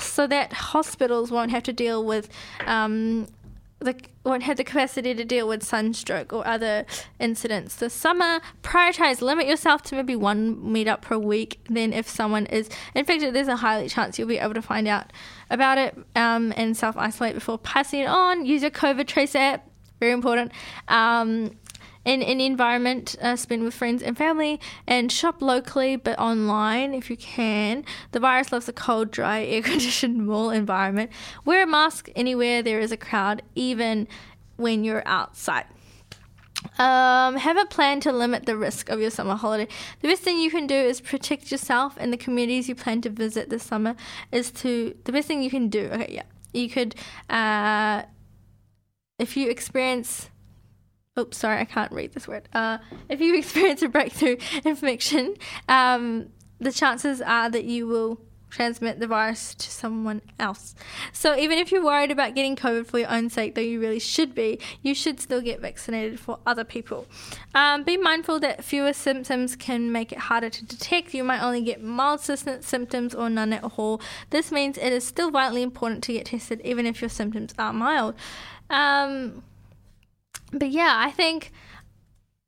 [0.00, 2.28] so that hospitals won't have to deal with.
[2.66, 3.26] Um,
[3.80, 6.84] the, won't have the capacity to deal with sunstroke or other
[7.18, 7.76] incidents.
[7.76, 11.60] This summer, prioritize, limit yourself to maybe one meetup per week.
[11.68, 15.12] Then, if someone is infected, there's a high chance you'll be able to find out
[15.48, 18.44] about it um, and self isolate before passing it on.
[18.44, 19.66] Use your COVID Trace app,
[19.98, 20.52] very important.
[20.88, 21.52] Um,
[22.04, 27.10] in an environment, uh, spend with friends and family, and shop locally but online if
[27.10, 27.84] you can.
[28.12, 31.10] The virus loves a cold, dry, air conditioned mall environment.
[31.44, 34.08] Wear a mask anywhere there is a crowd, even
[34.56, 35.66] when you're outside.
[36.78, 39.66] Um, have a plan to limit the risk of your summer holiday.
[40.00, 43.10] The best thing you can do is protect yourself and the communities you plan to
[43.10, 43.96] visit this summer.
[44.30, 45.88] Is to the best thing you can do.
[45.92, 46.22] Okay, yeah,
[46.52, 46.94] you could.
[47.30, 48.02] Uh,
[49.18, 50.30] if you experience
[51.18, 52.48] oops, sorry, I can't read this word.
[52.52, 55.36] Uh, if you experience a breakthrough infection,
[55.68, 60.74] um, the chances are that you will transmit the virus to someone else.
[61.12, 64.00] So even if you're worried about getting COVID for your own sake, though you really
[64.00, 67.06] should be, you should still get vaccinated for other people.
[67.54, 71.14] Um, be mindful that fewer symptoms can make it harder to detect.
[71.14, 74.00] You might only get mild symptoms or none at all.
[74.30, 77.72] This means it is still vitally important to get tested, even if your symptoms are
[77.72, 78.16] mild.
[78.68, 79.44] Um,
[80.52, 81.52] but yeah, I think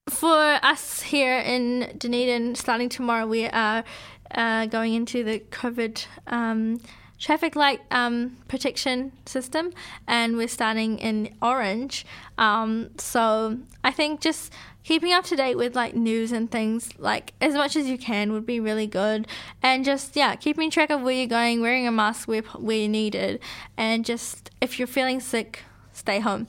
[0.09, 3.85] for us here in Dunedin, starting tomorrow, we are
[4.33, 6.81] uh, going into the COVID um,
[7.19, 9.73] traffic light um, protection system,
[10.09, 12.05] and we're starting in orange.
[12.37, 14.53] Um, so I think just
[14.85, 18.33] keeping up to date with like news and things like as much as you can
[18.33, 19.29] would be really good
[19.63, 23.39] and just yeah keeping track of where you're going wearing a mask where, where needed
[23.77, 25.63] and just if you're feeling sick
[25.93, 26.47] stay home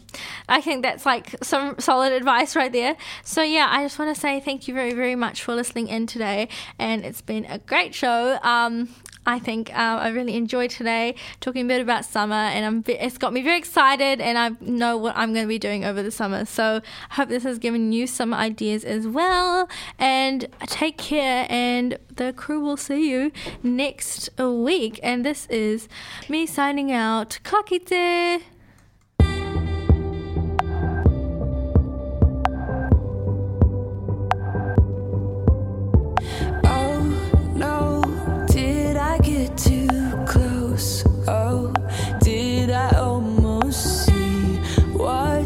[0.49, 4.19] i think that's like some solid advice right there so yeah i just want to
[4.19, 6.47] say thank you very very much for listening in today
[6.79, 8.89] and it's been a great show um,
[9.25, 13.17] I think um, I really enjoyed today talking a bit about summer, and I'm, it's
[13.17, 16.11] got me very excited, and I know what I'm going to be doing over the
[16.11, 16.45] summer.
[16.45, 19.69] So I hope this has given you some ideas as well.
[19.97, 23.31] And take care, and the crew will see you
[23.61, 24.99] next week.
[25.01, 25.87] And this is
[26.27, 27.39] me signing out.
[27.43, 28.43] Ka kite!